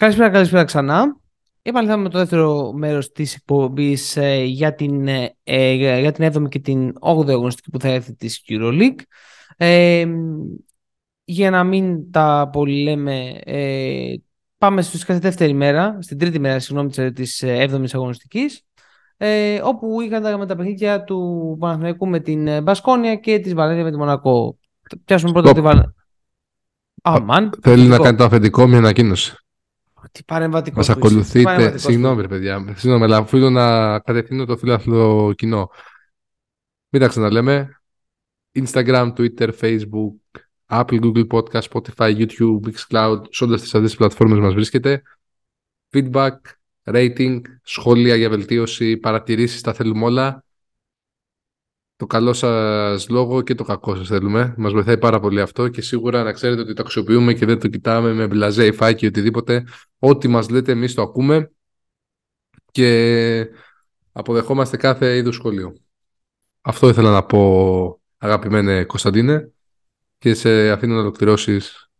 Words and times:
Καλησπέρα, 0.00 0.30
καλησπέρα 0.30 0.64
ξανά. 0.64 1.16
Επαναλάβαμε 1.62 2.08
το 2.08 2.18
δεύτερο 2.18 2.72
μέρος 2.72 3.12
της 3.12 3.34
εκπομπής 3.34 4.16
ε, 4.16 4.42
για, 4.42 4.74
την, 4.74 5.08
ε, 5.08 5.36
ε 5.44 5.72
για 5.72 6.12
την 6.12 6.24
7η 6.32 6.48
και 6.48 6.58
την 6.58 6.92
8η 7.00 7.30
αγωνιστική 7.30 7.70
που 7.70 7.80
θα 7.80 7.88
έρθει 7.88 8.14
της 8.14 8.42
EuroLeague. 8.48 9.00
Ε, 9.56 10.06
για 11.24 11.50
να 11.50 11.64
μην 11.64 12.10
τα 12.10 12.48
πολύ 12.52 12.82
λέμε, 12.82 13.40
ε, 13.44 14.14
πάμε 14.58 14.82
στη 14.82 15.18
δεύτερη 15.18 15.52
μέρα, 15.52 15.98
στην 16.00 16.18
τρίτη 16.18 16.38
μέρα, 16.38 16.58
συγγνώμη, 16.58 17.12
της 17.12 17.42
7ης 17.44 17.94
αγωνιστικής, 17.94 18.62
ε, 19.16 19.60
όπου 19.62 20.00
είχαν 20.00 20.22
τα, 20.22 20.38
με 20.38 20.46
τα 20.46 20.56
παιχνίδια 20.56 21.04
του 21.04 21.56
Παναθηναϊκού 21.60 22.08
με 22.08 22.20
την 22.20 22.62
Μπασκόνια 22.62 23.14
και 23.14 23.38
της 23.38 23.54
Βαλένθια 23.54 23.84
με 23.84 23.90
τη 23.90 23.96
Μονακό. 23.96 24.58
Πιάσουμε 25.04 25.32
πρώτα 25.32 25.52
τη 25.52 25.60
Βαλένθια. 25.60 25.94
Θέλει 27.62 27.86
να 27.86 27.98
κάνει 27.98 28.16
το 28.16 28.24
αφεντικό 28.24 28.66
μια 28.66 28.78
ανακοίνωση. 28.78 29.34
Τι 30.12 30.22
παρεμβατικός. 30.24 30.88
Μας 30.88 30.96
ακολουθείτε. 30.96 31.78
Συγγνώμη, 31.78 32.28
παιδιά. 32.28 32.74
Συγγνώμη, 32.76 33.04
αλλά 33.04 33.16
αφού 33.16 33.50
να 33.50 33.98
κατευθύνω 33.98 34.44
το 34.44 34.56
φιλάθλο 34.56 35.32
κοινό. 35.36 35.70
Μην 36.88 37.02
τα 37.02 37.08
ξαναλέμε. 37.08 37.80
Instagram, 38.58 39.12
Twitter, 39.16 39.50
Facebook, 39.60 40.40
Apple, 40.66 41.00
Google 41.00 41.26
Podcast, 41.26 41.62
Spotify, 41.72 42.26
YouTube, 42.26 42.60
Mixcloud, 42.66 43.20
σε 43.30 43.44
όλες 43.44 43.60
τις 43.60 43.74
αυτέ 43.74 43.88
τι 43.88 43.96
πλατφόρμες 43.96 44.38
μας 44.38 44.54
βρίσκεται. 44.54 45.02
Feedback, 45.90 46.36
rating, 46.84 47.40
σχόλια 47.62 48.14
για 48.14 48.28
βελτίωση, 48.28 48.96
παρατηρήσεις, 48.96 49.60
τα 49.60 49.72
θέλουμε 49.72 50.04
όλα 50.04 50.44
το 52.00 52.06
καλό 52.06 52.32
σας 52.32 53.08
λόγο 53.08 53.42
και 53.42 53.54
το 53.54 53.64
κακό 53.64 53.96
σας 53.96 54.08
θέλουμε. 54.08 54.54
Μας 54.56 54.72
βοηθάει 54.72 54.98
πάρα 54.98 55.20
πολύ 55.20 55.40
αυτό 55.40 55.68
και 55.68 55.82
σίγουρα 55.82 56.22
να 56.22 56.32
ξέρετε 56.32 56.60
ότι 56.60 56.72
το 56.72 56.82
αξιοποιούμε 56.82 57.32
και 57.32 57.46
δεν 57.46 57.60
το 57.60 57.68
κοιτάμε 57.68 58.12
με 58.12 58.26
μπλαζέ 58.26 58.66
ή 58.66 58.72
φάκι 58.72 59.06
οτιδήποτε. 59.06 59.64
Ό,τι 59.98 60.28
μας 60.28 60.48
λέτε 60.48 60.72
εμείς 60.72 60.94
το 60.94 61.02
ακούμε 61.02 61.50
και 62.70 63.46
αποδεχόμαστε 64.12 64.76
κάθε 64.76 65.16
είδους 65.16 65.34
σχολείο. 65.34 65.76
Αυτό 66.60 66.88
ήθελα 66.88 67.10
να 67.10 67.24
πω 67.24 68.00
αγαπημένε 68.18 68.84
Κωνσταντίνε 68.84 69.50
και 70.18 70.34
σε 70.34 70.70
αφήνω 70.70 70.94
να 70.94 71.00
ολοκληρώσεις 71.00 71.90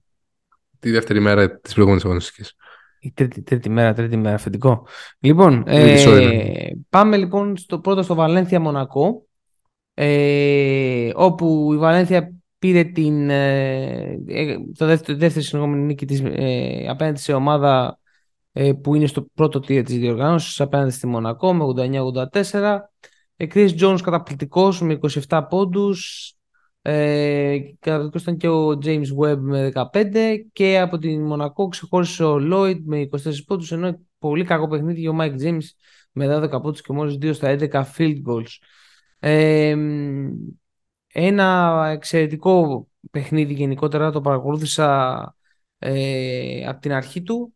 τη 0.79 0.91
δεύτερη 0.91 1.21
μέρα 1.21 1.61
της 1.61 1.73
προηγούμενης 1.73 2.05
αγωνιστικής. 2.05 2.55
Η 3.01 3.13
τρίτη, 3.13 3.43
τρίτη 3.43 3.69
μέρα, 3.69 3.93
τρίτη 3.93 4.17
μέρα, 4.17 4.35
αφεντικό. 4.35 4.87
Λοιπόν, 5.19 5.65
ε, 5.67 6.71
πάμε 6.89 7.17
λοιπόν 7.17 7.57
στο 7.57 7.79
πρώτο 7.79 8.03
στο 8.03 8.15
Βαλένθια 8.15 8.61
Μονακό 8.61 9.25
ε, 9.95 11.11
όπου 11.15 11.71
η 11.73 11.77
Βαλένθια 11.77 12.35
πήρε 12.59 12.85
την 12.85 13.31
ε, 13.31 14.19
ε 14.27 14.57
το 14.79 14.87
δεύτερο, 14.87 15.19
δεύτερη 15.19 15.45
συνεχόμενη 15.45 15.83
νίκη 15.83 16.07
της 16.07 16.23
ε, 16.25 16.87
απέναντι 16.89 17.19
σε 17.19 17.33
ομάδα 17.33 17.99
ε, 18.53 18.73
που 18.73 18.95
είναι 18.95 19.07
στο 19.07 19.27
πρώτο 19.35 19.61
τύριο 19.61 19.83
της 19.83 19.99
διοργάνωσης 19.99 20.61
απέναντι 20.61 20.91
στη 20.91 21.07
Μονακό 21.07 21.55
με 21.55 21.65
89-84 22.53 22.79
ε, 23.37 23.47
Chris 23.55 23.71
Jones 23.81 23.99
καταπληκτικός 24.03 24.81
με 24.83 24.99
27 25.29 25.43
πόντους. 25.49 26.33
Ε, 26.83 27.59
καταπληκτικός 27.79 28.23
ήταν 28.23 28.37
και 28.37 28.49
ο 28.49 28.79
James 28.85 29.07
Webb 29.21 29.39
με 29.39 29.73
15 29.93 30.37
και 30.53 30.79
από 30.79 30.99
την 30.99 31.23
Μονακό 31.23 31.69
ξεχώρισε 31.69 32.25
ο 32.25 32.39
Lloyd 32.53 32.79
με 32.85 33.09
24 33.11 33.19
πόντους 33.47 33.73
ενώ 33.73 34.01
πολύ 34.19 34.45
κακό 34.45 34.69
παιχνίδι 34.69 35.09
ο 35.09 35.17
Mike 35.21 35.41
James 35.43 35.65
με 36.13 36.27
12 36.27 36.63
πόντους 36.63 36.81
και 36.83 36.93
μόλις 36.93 37.19
2 37.23 37.35
στα 37.35 37.57
11 37.59 37.85
field 37.97 38.17
goals 38.29 38.59
ένα 41.13 41.89
εξαιρετικό 41.93 42.87
παιχνίδι 43.11 43.53
γενικότερα 43.53 44.11
το 44.11 44.21
παρακολούθησα 44.21 45.35
ε, 45.79 46.67
από 46.67 46.81
την 46.81 46.93
αρχή 46.93 47.23
του. 47.23 47.55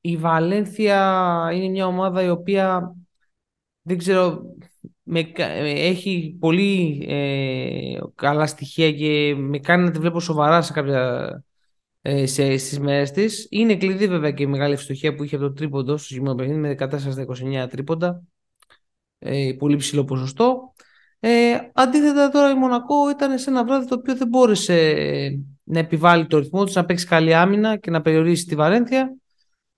η 0.00 0.16
Βαλένθια 0.16 1.50
είναι 1.54 1.68
μια 1.68 1.86
ομάδα 1.86 2.22
η 2.22 2.28
οποία 2.28 2.96
δεν 3.82 3.98
ξέρω 3.98 4.54
με, 5.02 5.32
έχει 5.64 6.36
πολύ 6.40 7.04
ε, 7.08 7.98
καλά 8.14 8.46
στοιχεία 8.46 8.92
και 8.92 9.34
με 9.36 9.58
κάνει 9.58 9.84
να 9.84 9.90
τη 9.90 9.98
βλέπω 9.98 10.20
σοβαρά 10.20 10.62
σε 10.62 10.72
κάποια 10.72 11.44
ε, 12.06 12.26
σε, 12.26 12.56
στις 12.56 12.78
μέρες 12.80 13.10
της. 13.10 13.46
Είναι 13.50 13.76
κλειδί 13.76 14.06
βέβαια 14.06 14.30
και 14.30 14.42
η 14.42 14.46
μεγάλη 14.46 14.72
ευστοχία 14.72 15.14
που 15.14 15.24
είχε 15.24 15.36
από 15.36 15.44
το 15.44 15.52
τρίποντο 15.52 15.96
στο 15.96 16.14
σημείο 16.14 16.34
παιχνίδι 16.34 16.58
με 16.58 16.76
14-29 17.64 17.66
τρίποντα 17.70 18.22
ε, 19.24 19.52
πολύ 19.58 19.76
ψηλό 19.76 20.04
ποσοστό. 20.04 20.72
Ε, 21.20 21.58
αντίθετα 21.74 22.28
τώρα 22.28 22.50
η 22.50 22.54
Μονακό 22.54 23.10
ήταν 23.10 23.38
σε 23.38 23.50
ένα 23.50 23.64
βράδυ 23.64 23.86
το 23.86 23.94
οποίο 23.94 24.16
δεν 24.16 24.28
μπόρεσε 24.28 24.94
να 25.64 25.78
επιβάλλει 25.78 26.26
το 26.26 26.38
ρυθμό 26.38 26.64
της, 26.64 26.74
να 26.74 26.84
παίξει 26.84 27.06
καλή 27.06 27.34
άμυνα 27.34 27.76
και 27.76 27.90
να 27.90 28.00
περιορίσει 28.00 28.44
τη 28.44 28.54
Βαρένθια. 28.54 29.16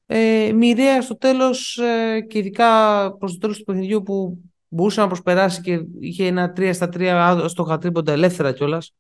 Ε, 0.07 0.53
μοιραία 0.55 1.03
στο 1.03 1.17
τέλος 1.17 1.79
ε, 1.79 2.21
και 2.21 2.39
ειδικά 2.39 2.67
προς 3.19 3.33
το 3.33 3.39
τέλος 3.39 3.59
του 3.59 3.65
παιχνιδιού 3.65 4.03
που 4.03 4.39
μπορούσε 4.69 5.01
να 5.01 5.07
προσπεράσει 5.07 5.61
και 5.61 5.85
είχε 6.01 6.27
ένα 6.27 6.53
3 6.57 6.71
στα 6.73 6.89
3 6.93 7.45
στο 7.49 7.63
χατρίποντα 7.63 8.13
ελεύθερα 8.13 8.53
κιόλας 8.53 8.95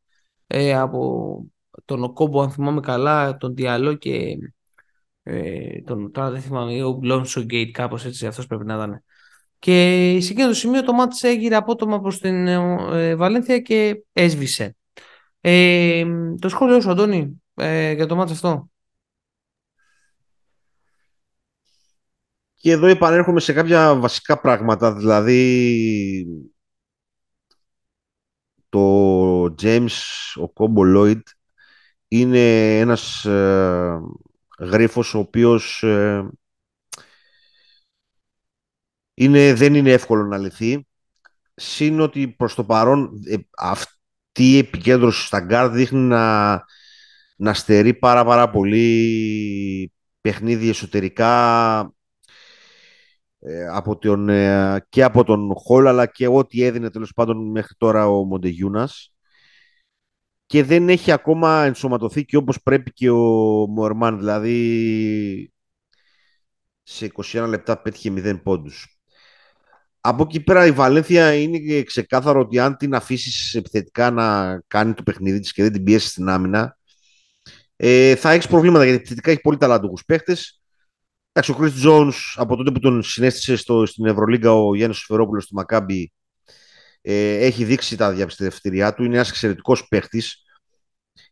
ε, 0.46 0.74
από 0.74 1.44
τον 1.84 2.12
Κόμπο 2.12 2.40
αν 2.40 2.50
θυμάμαι 2.50 2.80
καλά, 2.80 3.36
τον 3.36 3.54
Διαλό 3.54 3.94
και 3.94 4.38
ε, 5.22 5.80
τον, 5.82 6.12
τώρα 6.12 6.30
δεν 6.30 6.40
θυμάμαι, 6.40 6.82
ο 6.82 6.98
Λόνσο 7.02 7.40
Γκέιτ 7.40 7.70
κάπως 7.70 8.04
έτσι 8.04 8.26
αυτός 8.26 8.46
πρέπει 8.46 8.64
να 8.64 8.74
ήταν. 8.74 9.02
Και 9.66 10.18
σε 10.20 10.32
εκείνο 10.32 10.48
το 10.48 10.54
σημείο 10.54 10.82
το 10.82 10.92
μάτς 10.92 11.22
έγειρε 11.22 11.56
απότομα 11.56 12.00
προς 12.00 12.20
την 12.20 12.46
ε, 12.46 13.14
Βαλένθια 13.16 13.58
και 13.60 14.04
έσβησε. 14.12 14.76
Ε, 15.40 16.04
το 16.38 16.48
σχόλιο 16.48 16.80
σου, 16.80 16.90
Αντώνη, 16.90 17.42
ε, 17.54 17.92
για 17.92 18.06
το 18.06 18.16
μάτς 18.16 18.32
αυτό. 18.32 18.70
Και 22.54 22.70
εδώ 22.70 22.86
επανέρχομαι 22.86 23.40
σε 23.40 23.52
κάποια 23.52 23.94
βασικά 23.94 24.40
πράγματα, 24.40 24.94
δηλαδή 24.94 26.26
το 28.68 29.42
James, 29.62 29.98
ο 30.34 30.48
combo 30.48 30.82
Lloyd, 30.84 31.22
είναι 32.08 32.78
ένας 32.78 33.24
ε, 33.24 34.00
γρίφος 34.58 35.14
ο 35.14 35.18
οποίος 35.18 35.82
ε, 35.82 36.28
είναι, 39.16 39.54
δεν 39.54 39.74
είναι 39.74 39.92
εύκολο 39.92 40.24
να 40.26 40.38
λυθεί. 40.38 40.86
Συν 41.54 42.00
ότι 42.00 42.28
προς 42.28 42.54
το 42.54 42.64
παρόν 42.64 43.22
ε, 43.26 43.36
αυτή 43.58 44.52
η 44.52 44.58
επικέντρωση 44.58 45.26
στα 45.26 45.40
γκαρντ 45.40 45.70
δείχνει 45.70 46.00
να, 46.00 46.64
να 47.36 47.54
στερεί 47.54 47.94
πάρα 47.94 48.24
πάρα 48.24 48.50
πολύ 48.50 49.92
παιχνίδι 50.20 50.68
εσωτερικά 50.68 51.94
ε, 53.40 53.66
από 53.68 53.98
τον, 53.98 54.28
ε, 54.28 54.86
και 54.88 55.02
από 55.02 55.24
τον 55.24 55.54
Χολ 55.54 55.86
αλλά 55.86 56.06
και 56.06 56.26
ό,τι 56.26 56.62
έδινε 56.62 56.90
τέλος 56.90 57.12
πάντων 57.12 57.50
μέχρι 57.50 57.74
τώρα 57.78 58.08
ο 58.08 58.24
Μοντεγιούνας 58.24 59.12
και 60.46 60.64
δεν 60.64 60.88
έχει 60.88 61.12
ακόμα 61.12 61.64
ενσωματωθεί 61.64 62.24
και 62.24 62.36
όπως 62.36 62.62
πρέπει 62.62 62.92
και 62.92 63.10
ο 63.10 63.16
Μορμάν 63.68 64.18
δηλαδή 64.18 65.52
σε 66.82 67.10
21 67.14 67.46
λεπτά 67.48 67.82
πέτυχε 67.82 68.12
0 68.16 68.42
πόντους 68.42 68.95
από 70.08 70.22
εκεί 70.22 70.40
πέρα 70.40 70.66
η 70.66 70.70
Βαλένθια 70.72 71.34
είναι 71.34 71.82
ξεκάθαρο 71.82 72.40
ότι 72.40 72.58
αν 72.58 72.76
την 72.76 72.94
αφήσεις 72.94 73.54
επιθετικά 73.54 74.10
να 74.10 74.60
κάνει 74.66 74.94
το 74.94 75.02
παιχνίδι 75.02 75.40
της 75.40 75.52
και 75.52 75.62
δεν 75.62 75.72
την 75.72 75.84
πιέσεις 75.84 76.10
στην 76.10 76.28
άμυνα, 76.28 76.78
ε, 77.76 78.14
θα 78.14 78.30
έχεις 78.30 78.46
προβλήματα 78.46 78.84
γιατί 78.84 78.98
επιθετικά 78.98 79.30
έχει 79.30 79.40
πολύ 79.40 79.56
ταλαντούχους 79.56 80.04
παίχτες. 80.04 80.60
Εντάξει, 81.32 81.52
ο 81.52 81.56
Chris 81.60 81.86
Jones 81.86 82.14
από 82.34 82.56
τότε 82.56 82.70
που 82.70 82.78
τον 82.78 83.02
συνέστησε 83.02 83.56
στο, 83.56 83.86
στην 83.86 84.06
Ευρωλίγκα 84.06 84.52
ο 84.52 84.74
Γιάννης 84.74 84.98
Σφερόπουλος 84.98 85.46
του 85.46 85.54
Μακάμπι 85.54 86.12
ε, 87.00 87.36
έχει 87.36 87.64
δείξει 87.64 87.96
τα 87.96 88.12
διαπιστευτήριά 88.12 88.94
του. 88.94 89.04
Είναι 89.04 89.14
ένας 89.14 89.28
εξαιρετικός 89.28 89.88
παίχτης. 89.88 90.42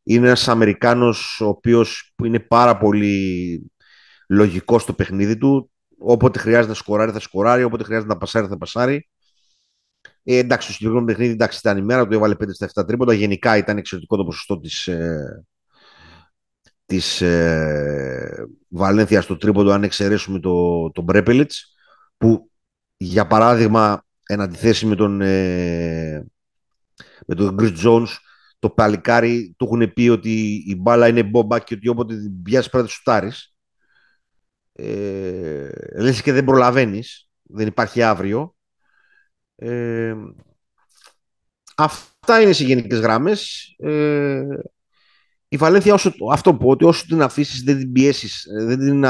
Είναι 0.03 0.27
ένας 0.27 0.49
Αμερικάνος 0.49 1.41
ο 1.41 1.47
οποίος 1.47 2.15
είναι 2.25 2.41
πάρα 2.41 2.79
πολύ 2.79 3.71
λογικός 4.29 4.83
στο 4.83 4.93
παιχνίδι 4.93 5.39
του. 5.39 5.71
Όποτε 5.99 6.39
χρειάζεται 6.39 6.69
να 6.69 6.75
σκοράρει, 6.75 7.13
θα 7.13 7.21
σκοράρει. 7.21 7.63
Όποτε 7.63 7.85
χρειάζεται 7.85 8.13
να 8.13 8.19
πασάρει, 8.19 8.47
θα 8.47 8.59
πασάρει. 8.59 9.09
Ε, 10.23 10.37
εντάξει, 10.37 10.67
το 10.67 10.73
συγκεκριμένο 10.73 11.07
παιχνίδι 11.07 11.33
εντάξει, 11.33 11.59
ήταν 11.59 11.79
η 11.79 11.83
μέρα 11.83 12.07
του, 12.07 12.15
έβαλε 12.15 12.35
5 12.35 12.45
στα 12.53 12.71
7 12.83 12.87
τρίποτα. 12.87 13.13
Γενικά 13.13 13.57
ήταν 13.57 13.77
εξαιρετικό 13.79 14.17
το 14.17 14.25
ποσοστό 14.25 14.61
της 14.61 14.89
ε, 14.89 15.45
της 16.87 17.21
ε, 17.21 18.47
Βαλένθια 18.69 19.21
στο 19.21 19.37
τρίποντο, 19.37 19.71
αν 19.71 19.83
εξαιρέσουμε 19.83 20.41
το, 20.41 20.91
τον 20.91 21.05
Μπρέπελιτς, 21.05 21.75
που 22.17 22.51
για 22.97 23.27
παράδειγμα, 23.27 24.05
εν 24.27 24.41
αντιθέσει 24.41 24.87
με 24.87 24.95
τον, 24.95 25.21
ε, 25.21 26.27
με 27.27 27.35
τον 27.35 27.57
Chris 27.61 27.77
Jones, 27.85 28.09
το 28.59 28.71
παλικάρι 28.71 29.55
του 29.59 29.65
έχουν 29.65 29.93
πει 29.93 30.09
ότι 30.09 30.65
η 30.67 30.77
μπάλα 30.77 31.09
είναι 31.09 31.23
μπόμπα 31.23 31.59
και 31.59 31.75
ότι 31.75 31.89
όποτε 31.89 32.17
την 32.17 32.43
πιάσει 32.43 32.71
πρέπει 32.71 32.85
να 32.85 32.91
σουτάρεις 32.91 33.54
ε, 34.77 35.69
λες 35.97 36.23
και 36.23 36.33
δεν 36.33 36.45
προλαβαίνεις, 36.45 37.29
δεν 37.43 37.67
υπάρχει 37.67 38.03
αύριο. 38.03 38.55
Ε, 39.57 40.15
αυτά 41.77 42.41
είναι 42.41 42.53
σε 42.53 42.65
γενικές 42.65 43.01
γραμμές. 43.01 43.75
Ε, 43.79 44.43
η 45.49 45.57
Βαλένθια, 45.57 45.95
όσο, 45.95 46.13
αυτό 46.33 46.55
που 46.55 46.69
ότι 46.69 46.85
όσο 46.85 47.07
την 47.07 47.23
αφήσεις, 47.23 47.63
δεν 47.63 47.79
την 47.79 47.93
πιέσεις, 47.93 48.47
δεν 48.67 48.79
την. 48.79 49.05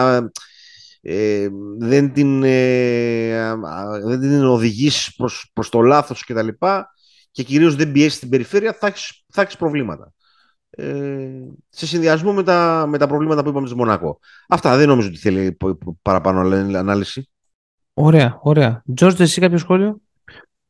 Ε, 1.07 1.49
δεν 1.79 2.13
την, 2.13 2.43
ε, 2.43 3.55
δεν 4.03 4.21
την 4.21 4.45
οδηγείς 4.45 5.15
προς, 5.17 5.51
προς 5.53 5.69
το 5.69 5.81
λάθος 5.81 6.25
και 6.25 6.35
τα 6.35 6.43
λοιπά 6.43 6.95
και 7.31 7.43
κυρίως 7.43 7.77
δεν 7.77 7.93
πιέσεις 7.93 8.19
την 8.19 8.29
περιφέρεια 8.29 8.73
θα 8.73 8.87
έχεις, 8.87 9.25
θα 9.33 9.43
έχεις 9.43 9.57
προβλήματα 9.57 10.05
ε, 10.05 10.14
σε 11.69 11.87
συνδυασμό 11.87 12.33
με 12.33 12.43
τα, 12.43 12.87
με 12.89 12.99
τα 12.99 13.07
προβλήματα 13.07 13.43
που 13.43 13.49
είπαμε 13.49 13.67
στη 13.67 13.77
Μονακό. 13.77 14.19
Αυτά 14.49 14.77
δεν 14.77 14.89
νομίζω 14.89 15.09
ότι 15.09 15.19
θέλει 15.19 15.57
παραπάνω 16.03 16.41
ανάλυση. 16.79 17.29
Ωραία, 17.95 18.39
ωραία. 18.43 18.83
Τζόρτζ, 18.95 19.21
εσύ 19.21 19.41
κάποιο 19.41 19.59
σχόλιο; 19.59 20.01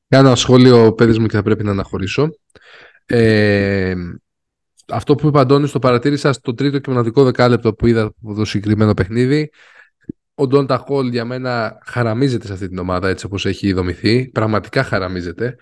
Κάνω 0.08 0.26
ένα 0.26 0.36
σχόλιο, 0.36 0.92
παιδί 0.92 1.18
μου, 1.18 1.26
και 1.26 1.36
θα 1.36 1.42
πρέπει 1.42 1.64
να 1.64 1.70
αναχωρήσω. 1.70 2.28
Ε, 3.06 3.94
αυτό 4.88 5.14
που 5.14 5.26
είπα, 5.26 5.40
Αντώνης, 5.40 5.70
το 5.70 5.78
παρατήρησα 5.78 6.32
στο 6.32 6.54
τρίτο 6.54 6.78
και 6.78 6.90
μοναδικό 6.90 7.24
δεκάλεπτο 7.24 7.74
που 7.74 7.86
είδα 7.86 8.02
από 8.02 8.34
το 8.34 8.44
συγκεκριμένο 8.44 8.94
παιχνίδι. 8.94 9.50
Ο 10.34 10.46
Ντόντα 10.46 10.76
Χολ 10.76 11.08
για 11.08 11.24
μένα 11.24 11.78
χαραμίζεται 11.86 12.46
σε 12.46 12.52
αυτή 12.52 12.68
την 12.68 12.78
ομάδα 12.78 13.08
έτσι 13.08 13.26
όπως 13.26 13.46
έχει 13.46 13.72
δομηθεί. 13.72 14.28
Πραγματικά 14.28 14.82
χαραμίζεται. 14.82 15.56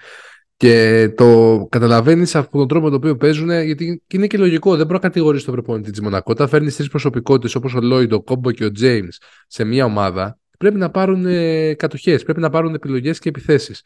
Και 0.62 1.12
το 1.16 1.66
καταλαβαίνεις 1.70 2.36
από 2.36 2.58
τον 2.58 2.68
τρόπο 2.68 2.84
με 2.84 2.90
τον 2.90 2.98
οποίο 2.98 3.16
παίζουν, 3.16 3.50
γιατί 3.50 4.02
είναι 4.06 4.26
και 4.26 4.38
λογικό. 4.38 4.70
Δεν 4.70 4.80
μπορεί 4.80 4.92
να 4.92 4.98
κατηγορήσει 4.98 5.44
τον 5.44 5.54
προπονητή 5.54 5.90
της 5.90 6.00
Μονακό. 6.00 6.30
Όταν 6.30 6.48
φέρνεις 6.48 6.76
τρεις 6.76 6.88
προσωπικότητες 6.88 7.54
όπως 7.54 7.74
ο 7.74 7.80
Λόιντ, 7.80 8.12
ο 8.12 8.22
Κόμπο 8.22 8.50
και 8.50 8.64
ο 8.64 8.72
Τζέιμς 8.72 9.18
σε 9.46 9.64
μια 9.64 9.84
ομάδα, 9.84 10.38
πρέπει 10.58 10.78
να 10.78 10.90
πάρουν 10.90 11.26
ε, 11.26 11.74
κατοχές, 11.74 12.22
πρέπει 12.22 12.40
να 12.40 12.50
πάρουν 12.50 12.74
επιλογές 12.74 13.18
και 13.18 13.28
επιθέσεις. 13.28 13.84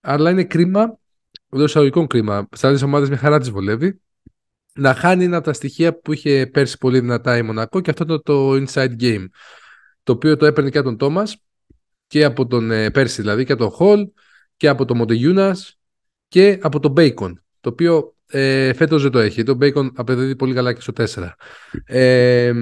Αλλά 0.00 0.30
είναι 0.30 0.44
κρίμα, 0.44 0.98
εντός 1.52 1.68
εισαγωγικών 1.68 2.06
κρίμα, 2.06 2.48
σε 2.52 2.66
άλλε 2.66 2.78
ομάδες 2.84 3.08
μια 3.08 3.18
χαρά 3.18 3.40
τη 3.40 3.50
βολεύει, 3.50 4.00
να 4.74 4.94
χάνει 4.94 5.24
ένα 5.24 5.36
από 5.36 5.46
τα 5.46 5.52
στοιχεία 5.52 5.98
που 6.00 6.12
είχε 6.12 6.46
πέρσι 6.46 6.78
πολύ 6.78 7.00
δυνατά 7.00 7.36
η 7.36 7.42
Μονακό 7.42 7.80
και 7.80 7.90
αυτό 7.90 8.04
το, 8.04 8.22
το 8.22 8.52
inside 8.52 9.00
game. 9.00 9.24
Το 10.02 10.12
οποίο 10.12 10.36
το 10.36 10.46
έπαιρνε 10.46 10.70
και 10.70 10.78
από 10.78 10.88
τον 10.88 10.96
Τόμας 10.96 11.42
και 12.06 12.24
από 12.24 12.46
τον 12.46 12.70
ε, 12.70 12.90
πέρσι 12.90 13.20
δηλαδή 13.20 13.44
και 13.44 13.52
από 13.52 13.62
τον 13.62 13.70
Χολ 13.70 14.08
και 14.56 14.68
από 14.68 14.84
τον 14.84 14.96
Μοντεγιούνας 14.96 15.77
και 16.28 16.58
από 16.62 16.80
το 16.80 16.92
Bacon, 16.96 17.32
το 17.60 17.68
οποίο 17.68 18.14
ε, 18.26 18.72
φέτος 18.72 19.02
δεν 19.02 19.10
το 19.10 19.18
έχει. 19.18 19.42
Το 19.42 19.58
Bacon 19.60 19.90
απεδίδει 19.94 20.36
πολύ 20.36 20.54
καλά 20.54 20.72
και 20.72 20.80
στο 20.80 20.92
4. 20.96 21.28
Ε, 21.84 22.52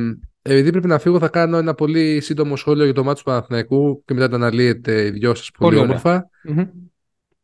επειδή 0.42 0.70
πρέπει 0.70 0.86
να 0.86 0.98
φύγω, 0.98 1.18
θα 1.18 1.28
κάνω 1.28 1.56
ένα 1.56 1.74
πολύ 1.74 2.20
σύντομο 2.20 2.56
σχόλιο 2.56 2.84
για 2.84 2.94
το 2.94 3.04
μάτι 3.04 3.18
του 3.18 3.24
Παναθηναϊκού 3.24 4.02
και 4.04 4.14
μετά 4.14 4.28
τα 4.28 4.36
αναλύετε 4.36 5.06
οι 5.06 5.10
δυο 5.10 5.34
σας 5.34 5.50
πολύ, 5.50 5.76
πολύ 5.76 5.88
όμορφα. 5.88 6.30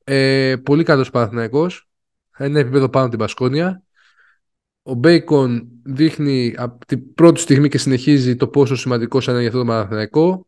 Ε, 0.04 0.56
πολύ 0.62 0.84
καλός 0.84 1.10
Παναθηναϊκός. 1.10 1.88
Ένα 2.36 2.58
επίπεδο 2.58 2.88
πάνω 2.88 3.08
την 3.08 3.18
Πασκόνια. 3.18 3.82
Ο 4.82 4.94
Μπέικον 4.94 5.68
δείχνει 5.82 6.54
από 6.56 6.86
την 6.86 7.14
πρώτη 7.14 7.40
στιγμή 7.40 7.68
και 7.68 7.78
συνεχίζει 7.78 8.36
το 8.36 8.48
πόσο 8.48 8.76
σημαντικό 8.76 9.20
είναι 9.28 9.38
για 9.38 9.46
αυτό 9.46 9.58
το 9.58 9.64
Παναθηναϊκό. 9.64 10.46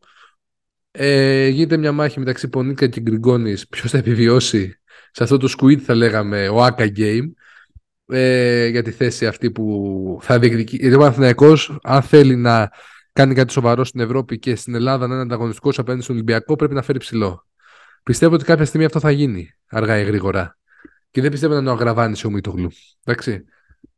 Ε, 0.91 1.47
γίνεται 1.47 1.77
μια 1.77 1.91
μάχη 1.91 2.19
μεταξύ 2.19 2.47
Πονίκα 2.47 2.87
και 2.87 3.01
Γκριγκόνης. 3.01 3.67
Ποιος 3.67 3.91
θα 3.91 3.97
επιβιώσει; 3.97 4.79
Σε 5.15 5.23
αυτό 5.23 5.37
το 5.37 5.53
squid 5.57 5.77
θα 5.77 5.95
λέγαμε 5.95 6.49
ο 6.49 6.65
Aka 6.65 6.97
Game 6.97 7.31
ε, 8.07 8.67
για 8.67 8.83
τη 8.83 8.91
θέση 8.91 9.27
αυτή 9.27 9.51
που 9.51 10.19
θα 10.21 10.39
διεκδικεί. 10.39 10.75
Γιατί 10.75 10.95
ο 10.95 10.99
Παναθηναϊκός 10.99 11.77
αν 11.83 12.01
θέλει 12.01 12.35
να 12.35 12.71
κάνει 13.13 13.33
κάτι 13.33 13.51
σοβαρό 13.51 13.83
στην 13.83 13.99
Ευρώπη 13.99 14.39
και 14.39 14.55
στην 14.55 14.75
Ελλάδα 14.75 15.07
να 15.07 15.13
είναι 15.13 15.23
ανταγωνιστικός 15.23 15.79
απέναντι 15.79 16.03
στον 16.03 16.15
Ολυμπιακό 16.15 16.55
πρέπει 16.55 16.73
να 16.73 16.81
φέρει 16.81 16.99
ψηλό. 16.99 17.45
Πιστεύω 18.03 18.33
ότι 18.33 18.43
κάποια 18.43 18.65
στιγμή 18.65 18.85
αυτό 18.85 18.99
θα 18.99 19.11
γίνει 19.11 19.53
αργά 19.67 19.99
ή 19.99 20.03
γρήγορα. 20.03 20.57
Και 21.11 21.21
δεν 21.21 21.31
πιστεύω 21.31 21.53
να 21.53 21.59
είναι 21.59 21.69
ο 21.69 21.73
Αγραβάνης 21.73 22.23
ο 22.23 22.29
Μίτογλου. 22.29 22.71
Εντάξει. 23.03 23.43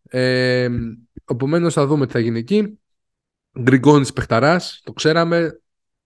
Ε, 0.09 0.69
Επομένως 1.29 1.73
θα 1.73 1.85
δούμε 1.87 2.05
τι 2.05 2.11
θα 2.11 2.19
γίνει 2.19 2.39
εκεί. 2.39 2.79
Γκριγκόνης 3.61 4.13
Πεχταράς, 4.13 4.81
το 4.83 4.93
ξέραμε. 4.93 5.61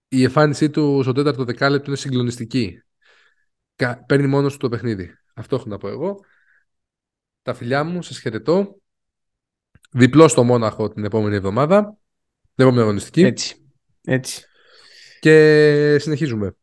Η 0.08 0.22
εμφάνισή 0.22 0.70
του 0.70 1.00
στο 1.02 1.12
τέταρτο 1.12 1.44
δεκάλεπτο 1.44 1.84
είναι 1.86 1.96
συγκλονιστική 1.96 2.82
παίρνει 4.06 4.26
μόνος 4.26 4.52
του 4.52 4.58
το 4.58 4.68
παιχνίδι. 4.68 5.14
Αυτό 5.34 5.56
έχω 5.56 5.68
να 5.68 5.78
πω 5.78 5.88
εγώ. 5.88 6.20
Τα 7.42 7.54
φιλιά 7.54 7.84
μου, 7.84 8.02
σας 8.02 8.20
χαιρετώ. 8.20 8.80
Διπλό 9.90 10.28
στο 10.28 10.44
Μόναχο 10.44 10.88
την 10.88 11.04
επόμενη 11.04 11.36
εβδομάδα. 11.36 11.96
Την 12.54 12.64
επόμενη 12.64 12.82
αγωνιστική. 12.82 13.22
Έτσι. 13.22 13.56
Έτσι. 14.04 14.44
Και 15.20 15.96
συνεχίζουμε. 16.00 16.56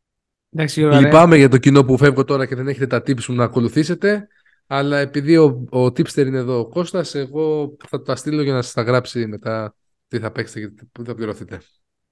Εντάξει, 0.49 0.81
Λυπάμαι 0.81 1.37
για 1.37 1.49
το 1.49 1.57
κοινό 1.57 1.83
που 1.83 1.97
φεύγω 1.97 2.23
τώρα 2.23 2.45
και 2.45 2.55
δεν 2.55 2.67
έχετε 2.67 2.87
τα 2.87 2.97
tips 2.97 3.25
μου 3.25 3.35
να 3.35 3.43
ακολουθήσετε. 3.43 4.27
Αλλά 4.67 4.97
επειδή 4.97 5.37
ο, 5.37 5.65
ο 5.69 5.85
tipster 5.85 6.25
είναι 6.25 6.37
εδώ 6.37 6.59
ο 6.59 6.67
Κώστας, 6.67 7.15
εγώ 7.15 7.75
θα 7.87 8.01
τα 8.01 8.15
στείλω 8.15 8.41
για 8.41 8.53
να 8.53 8.61
σας 8.61 8.73
τα 8.73 8.81
γράψει 8.81 9.27
μετά 9.27 9.75
τι 10.07 10.19
θα 10.19 10.31
παίξετε 10.31 10.67
και 10.67 10.87
πού 10.91 11.03
θα 11.03 11.15
πληρωθείτε. 11.15 11.61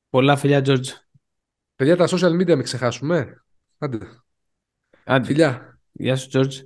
Πολλά 0.10 0.36
φιλιά, 0.36 0.62
George. 0.66 0.86
Παιδιά, 1.76 1.96
τα 1.96 2.08
social 2.08 2.32
media 2.42 2.56
μην 2.56 2.64
ξεχάσουμε. 2.64 3.44
Άντε. 3.78 3.98
Άντε. 5.08 5.26
Φιλιά. 5.26 5.80
Γεια 5.92 6.16
σου, 6.16 6.28
Τζόρτζ. 6.28 6.58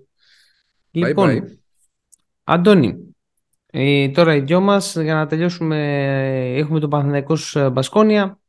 Λοιπόν, 0.91 1.43
bye 1.43 1.57
Αντώνη, 2.43 3.15
ε, 3.65 4.09
τώρα 4.09 4.35
οι 4.35 4.39
δυο 4.39 4.59
μας, 4.59 4.95
για 4.95 5.13
να 5.13 5.27
τελειώσουμε, 5.27 5.77
έχουμε 6.55 6.79
τον 6.79 6.89
Παναθηναϊκός 6.89 7.55
ε, 7.55 7.69
Μπασκόνια. 7.69 8.39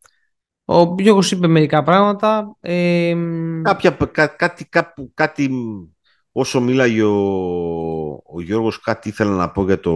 Ο 0.65 0.95
Γιώργος 0.99 1.31
είπε 1.31 1.47
μερικά 1.47 1.83
πράγματα. 1.83 2.57
Ε, 2.61 3.15
Κάποια, 3.63 3.97
κάτι, 4.37 4.65
κάπου, 4.65 5.11
κάτι, 5.15 5.51
όσο 6.33 6.61
μίλαγε 6.61 7.03
ο, 7.03 7.17
ο 8.11 8.41
Γιώργος, 8.41 8.81
κάτι 8.81 9.09
ήθελα 9.09 9.31
να 9.31 9.51
πω 9.51 9.65
για 9.65 9.81
το... 9.81 9.93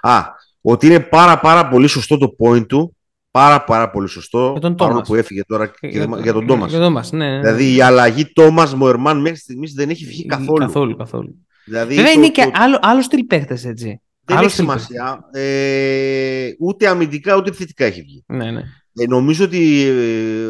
Α, 0.00 0.22
ότι 0.60 0.86
είναι 0.86 1.00
πάρα 1.00 1.40
πάρα 1.40 1.68
πολύ 1.68 1.86
σωστό 1.86 2.18
το 2.18 2.36
point 2.38 2.66
του 2.68 2.96
Πάρα 3.32 3.64
πάρα 3.64 3.90
πολύ 3.90 4.08
σωστό. 4.08 4.48
Για 4.50 4.60
τον 4.60 4.74
παρόλο 4.74 5.00
που 5.00 5.14
έφυγε 5.14 5.42
τώρα 5.46 5.66
και 5.66 5.86
για, 5.86 6.08
για 6.22 6.32
τον 6.32 6.46
Τόμας. 6.46 7.12
Ναι, 7.12 7.18
ναι, 7.18 7.30
ναι. 7.30 7.40
Δηλαδή 7.40 7.74
η 7.74 7.80
αλλαγή 7.80 8.32
Τόμας 8.32 8.74
Μοερμάν 8.74 9.20
μέχρι 9.20 9.38
στιγμής 9.38 9.72
δεν 9.72 9.90
έχει 9.90 10.04
βγει 10.04 10.26
καθόλου. 10.26 10.58
Καθόλου, 10.58 10.96
καθόλου. 10.96 11.46
Δηλαδή, 11.64 11.94
Βέβαια 11.94 12.12
το, 12.12 12.18
είναι 12.18 12.28
και 12.28 12.42
το... 12.42 12.50
άλλο, 12.54 12.78
άλλο 12.82 13.02
στυλ 13.02 13.24
παίχτες 13.24 13.64
έτσι. 13.64 14.00
Δεν 14.24 14.36
άλλο 14.36 14.46
έχει 14.46 14.54
σημασία. 14.54 15.28
Ε, 15.32 16.50
ούτε 16.58 16.88
αμυντικά 16.88 17.36
ούτε 17.36 17.48
επιθετικά 17.48 17.84
έχει 17.84 18.02
βγει. 18.02 18.24
Ναι, 18.26 18.50
ναι. 18.50 18.62
Ε, 18.94 19.06
νομίζω 19.06 19.44
ότι 19.44 19.82
ε, 19.82 20.48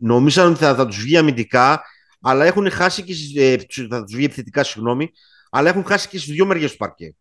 νομίζαν 0.00 0.50
ότι 0.50 0.58
θα, 0.58 0.74
θα 0.74 0.86
τους 0.86 0.98
βγει 0.98 1.16
αμυντικά, 1.16 1.82
αλλά 2.20 2.44
έχουν 2.44 2.70
χάσει 2.70 3.02
και 3.02 3.14
ε, 3.42 3.56
θα 3.88 4.04
τους 4.04 4.14
βγει 4.14 4.24
επιθετικά, 4.24 4.64
συγγνώμη, 4.64 5.10
αλλά 5.50 5.68
έχουν 5.68 5.84
χάσει 5.84 6.08
και 6.08 6.18
στις 6.18 6.34
δύο 6.34 6.46
μεριές 6.46 6.70
του 6.70 6.76
παρκέ. 6.76 7.14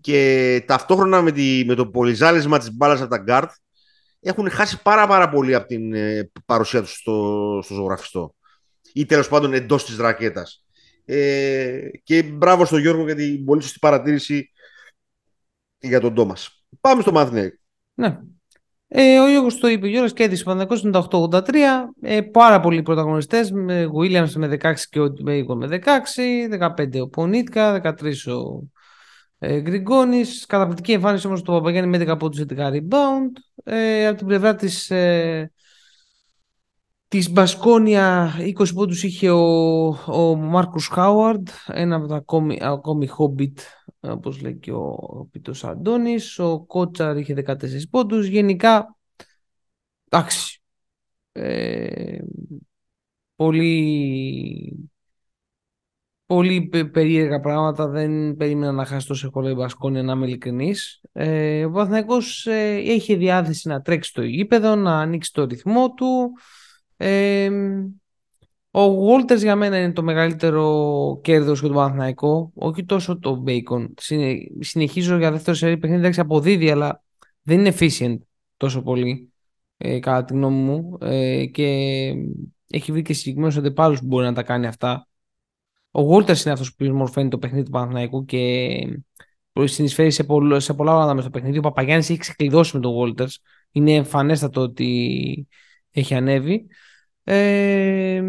Και 0.00 0.62
ταυτόχρονα 0.66 1.22
με, 1.22 1.32
τη, 1.32 1.64
με 1.66 1.74
το 1.74 1.86
πολυζάλισμα 1.86 2.58
της 2.58 2.76
μπάλας 2.76 3.00
από 3.00 3.10
τα 3.10 3.18
γκαρντ, 3.18 3.50
έχουν 4.20 4.50
χάσει 4.50 4.82
πάρα, 4.82 5.06
πάρα 5.06 5.28
πολύ 5.28 5.54
από 5.54 5.66
την 5.66 5.94
ε, 5.94 6.30
παρουσία 6.46 6.80
τους 6.80 6.92
στο, 6.92 7.60
στο 7.64 7.74
ζωγραφιστό 7.74 8.34
ή 8.92 9.06
τέλος 9.06 9.28
πάντων 9.28 9.52
εντός 9.52 9.84
της 9.84 9.96
ρακέτας. 9.96 10.64
Ε, 11.04 11.88
και 12.02 12.22
μπράβο 12.22 12.64
στον 12.64 12.80
Γιώργο 12.80 13.04
για 13.04 13.14
την 13.14 13.44
πολύ 13.44 13.62
σωστή 13.62 13.78
παρατήρηση 13.78 14.52
για 15.78 16.00
τον 16.00 16.14
Τόμας. 16.14 16.64
Πάμε 16.80 17.02
στο 17.02 17.12
Μαθηνέκ. 17.12 17.54
Ναι. 17.94 18.18
Ε, 18.88 19.18
ο 19.18 19.28
Γιώργος 19.28 19.58
το 19.58 19.68
είπε, 19.68 19.86
ο 19.86 19.88
Γιώργος 19.88 20.12
κέρδισε 20.12 20.44
Παναθηναϊκός 20.44 21.08
98-83. 21.10 21.54
Ε, 22.00 22.20
πάρα 22.20 22.60
πολλοί 22.60 22.82
πρωταγωνιστές, 22.82 23.50
με 23.50 23.90
Williams 23.98 24.30
με 24.30 24.46
16 24.46 24.88
και 24.90 25.00
ο 25.00 25.14
Μπέικο 25.22 25.56
με 25.56 25.66
16, 25.66 26.48
15 26.48 27.00
ο 27.00 27.08
Πονίτκα, 27.08 27.72
13 27.72 28.26
ο 28.26 28.70
ε, 29.38 29.60
Γκριγκόνης, 29.60 30.46
καταπληκτική 30.46 30.92
εμφάνιση 30.92 31.26
όμως 31.26 31.42
του 31.42 31.52
Παπαγιάννη 31.52 31.98
με 31.98 32.12
10 32.12 32.18
πόντους 32.18 32.40
11 32.40 32.70
rebound. 32.72 33.32
Ε, 33.64 34.06
από 34.06 34.18
την 34.18 34.26
πλευρά 34.26 34.54
της 34.54 34.90
ε, 34.90 35.52
της 37.08 37.30
Μπασκόνια 37.30 38.34
20 38.38 38.74
πόντους 38.74 39.02
είχε 39.02 39.30
ο, 39.30 39.86
ο 40.06 40.36
Μάρκους 40.36 40.86
Χάουαρντ, 40.86 41.48
ένα 41.66 41.96
από 41.96 42.06
τα 42.06 42.16
ακόμη, 42.16 42.58
ακόμη 42.62 43.08
Hobbit, 43.18 43.54
όπως 44.00 44.40
λέει 44.40 44.56
και 44.56 44.72
ο, 44.72 44.96
ο 45.00 45.24
Πίτος 45.24 45.64
Αντώνης. 45.64 46.38
Ο 46.38 46.64
Κότσαρ 46.64 47.16
είχε 47.16 47.34
14 47.46 47.56
πόντους. 47.90 48.26
Γενικά, 48.26 48.96
εντάξει, 50.10 50.62
ε, 51.32 52.18
πολύ 53.36 54.90
πολύ 56.28 56.68
περίεργα 56.92 57.40
πράγματα. 57.40 57.88
Δεν 57.88 58.36
περίμενα 58.36 58.72
να 58.72 58.84
χάσει 58.84 59.06
τόσο 59.06 59.26
εύκολα 59.26 59.50
η 59.50 59.54
Μπασκόνια, 59.54 60.02
να 60.02 60.12
είμαι 60.12 60.26
ειλικρινής. 60.26 61.00
Ε, 61.12 61.64
ο 61.64 61.70
Παναθυναϊκό 61.70 62.16
ε, 62.44 62.92
είχε 62.92 63.16
διάθεση 63.16 63.68
να 63.68 63.80
τρέξει 63.80 64.14
το 64.14 64.22
γήπεδο, 64.22 64.74
να 64.74 65.00
ανοίξει 65.00 65.32
το 65.32 65.44
ρυθμό 65.44 65.92
του. 65.92 66.32
Ε, 66.96 67.50
ο 68.70 68.80
Walters 68.80 69.38
για 69.38 69.56
μένα 69.56 69.78
είναι 69.78 69.92
το 69.92 70.02
μεγαλύτερο 70.02 71.20
κέρδος 71.22 71.58
για 71.58 71.68
τον 71.68 71.76
Παναθηναϊκό, 71.76 72.52
όχι 72.54 72.84
τόσο 72.84 73.18
το 73.18 73.44
Bacon. 73.46 73.86
συνεχίζω 74.60 75.16
για 75.16 75.30
δεύτερο 75.30 75.56
σερί 75.56 75.76
παιχνίδι, 75.78 76.00
εντάξει 76.02 76.20
αποδίδει, 76.20 76.70
αλλά 76.70 77.02
δεν 77.42 77.58
είναι 77.58 77.74
efficient 77.78 78.18
τόσο 78.56 78.82
πολύ, 78.82 79.32
ε, 79.76 79.98
κατά 79.98 80.24
τη 80.24 80.32
γνώμη 80.32 80.60
μου. 80.60 80.98
Ε, 81.00 81.46
και 81.46 81.64
έχει 82.66 82.92
βρει 82.92 83.02
και 83.02 83.12
συγκεκριμένους 83.12 83.56
αντεπάλου 83.56 83.96
που 83.96 84.06
μπορεί 84.06 84.24
να 84.24 84.34
τα 84.34 84.42
κάνει 84.42 84.66
αυτά. 84.66 85.07
Ο 85.90 86.00
Γούλτερ 86.00 86.36
είναι 86.40 86.52
αυτός 86.52 86.74
που 86.74 86.84
μορφαίνει 86.84 87.28
το 87.28 87.38
παιχνίδι 87.38 87.64
του 87.64 87.70
Παναθηναϊκού 87.70 88.24
και 88.24 88.78
συνεισφέρει 89.64 90.10
σε, 90.10 90.24
πολλ, 90.24 90.60
σε 90.60 90.74
πολλά 90.74 90.90
πράγματα 90.90 91.14
μες 91.14 91.22
στο 91.22 91.32
παιχνίδι. 91.32 91.58
Ο 91.58 91.60
Παπαγιάννης 91.60 92.10
έχει 92.10 92.18
ξεκλειδώσει 92.18 92.76
με 92.76 92.82
τον 92.82 92.94
Walters. 92.98 93.34
Είναι 93.70 93.94
εμφανέστατο 93.94 94.60
ότι 94.60 95.48
έχει 95.90 96.14
ανέβει. 96.14 96.66
Ε, 97.24 98.22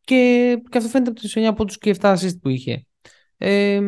και, 0.00 0.56
και 0.70 0.78
αυτό 0.78 0.90
φαίνεται 0.90 1.10
από 1.10 1.20
τις 1.20 1.36
9 1.36 1.52
πόντους 1.56 1.78
και 1.78 1.96
7 2.00 2.16
assist 2.16 2.40
που 2.40 2.48
είχε. 2.48 2.86
Ε, 3.36 3.80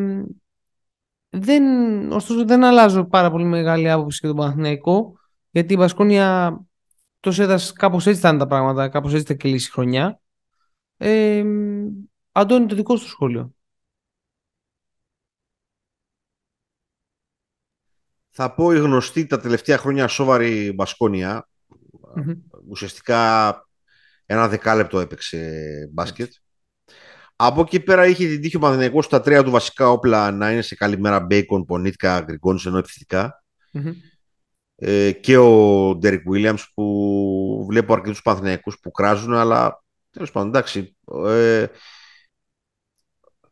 δεν, 1.31 1.65
ωστόσο 2.13 2.45
δεν 2.45 2.65
αλλάζω 2.65 3.05
πάρα 3.05 3.31
πολύ 3.31 3.45
μεγάλη 3.45 3.91
άποψη 3.91 4.19
για 4.21 4.29
τον 4.29 4.39
Παναθηναϊκό 4.39 5.19
γιατί 5.51 5.73
η 5.73 5.77
Βασκόνια 5.77 6.59
το 7.21 7.33
ΣΕΔΑΣ 7.33 7.73
κάπως 7.73 8.07
έτσι 8.07 8.19
ήταν 8.19 8.39
τα 8.39 8.47
πράγματα, 8.47 8.89
κάπως 8.89 9.13
έτσι 9.13 9.27
θα 9.27 9.35
κλείσει 9.35 9.67
η 9.69 9.71
χρονιά. 9.71 10.21
Ε, 10.97 11.45
Αντώνη, 12.37 12.67
το 12.67 12.75
δικό 12.75 12.97
σου 12.97 13.09
σχόλιο. 13.09 13.55
Θα 18.31 18.55
πω 18.55 18.73
η 18.73 18.79
γνωστή 18.79 19.27
τα 19.27 19.41
τελευταία 19.41 19.79
χρόνια 19.79 20.09
σοβαρή 20.09 20.73
Μπασκόνια. 20.73 21.49
Ουσιαστικά 22.69 23.53
ένα 24.27 24.49
δεκάλεπτο 24.49 25.01
έπαιξε 25.01 25.51
μπάσκετ. 25.93 26.33
Από 27.37 27.61
εκεί 27.61 27.81
πέρα 27.81 28.07
είχε 28.07 28.29
την 28.29 28.41
τύχη 28.41 28.57
ο 28.57 28.59
Παναθηναϊκός 28.59 29.05
στα 29.05 29.21
τρία 29.21 29.45
του 29.45 29.51
βασικά 29.51 29.91
όπλα 29.91 30.31
να 30.31 30.53
είναι 30.53 30.63
σε 30.63 30.75
καλή 30.75 30.99
μέρα 30.99 31.21
Μπέικον, 31.21 31.65
Πονίτκα, 31.65 32.21
Γκριγκόνης 32.21 32.67
ενώ 32.67 32.83
Ε, 34.77 35.13
και 35.13 35.37
ο 35.37 35.95
Ντέρικ 35.95 36.31
Βίλιαμς 36.31 36.73
που 36.75 37.67
βλέπω 37.69 37.93
αρκετούς 37.93 38.23
Παναθηναϊκούς 38.23 38.79
που 38.81 38.91
κράζουν 38.91 39.35
αλλά 39.35 39.85
τέλος 40.11 40.31
πάντων 40.31 40.49
εντάξει 40.49 40.97
ε, 41.27 41.67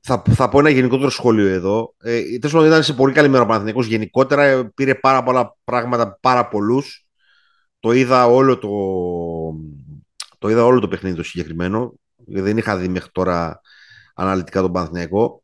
θα, 0.04 0.22
θα 0.30 0.48
πω 0.48 0.58
ένα 0.58 0.70
γενικότερο 0.70 1.10
σχόλιο 1.10 1.46
εδώ. 1.46 1.94
Ε, 2.02 2.22
Τέλος 2.22 2.52
πάντων, 2.52 2.66
ήταν 2.66 2.82
σε 2.82 2.94
πολύ 2.94 3.12
καλή 3.12 3.28
μέρα 3.28 3.42
ο 3.42 3.46
Παναθηναϊκός. 3.46 3.86
Γενικότερα 3.86 4.44
ε, 4.44 4.62
πήρε 4.74 4.94
πάρα 4.94 5.22
πολλά 5.22 5.56
πράγματα, 5.64 6.18
πάρα 6.20 6.48
πολλούς. 6.48 7.06
Το 7.80 7.92
είδα 7.92 8.26
όλο 8.26 8.58
το, 8.58 8.68
το 10.38 10.48
είδα 10.48 10.64
όλο 10.64 10.80
το 10.80 10.88
παιχνίδι 10.88 11.16
το 11.16 11.22
συγκεκριμένο. 11.22 11.94
Δεν 12.16 12.56
είχα 12.56 12.76
δει 12.76 12.88
μέχρι 12.88 13.10
τώρα 13.12 13.60
αναλυτικά 14.14 14.60
τον 14.60 14.72
Παναθηναϊκό. 14.72 15.42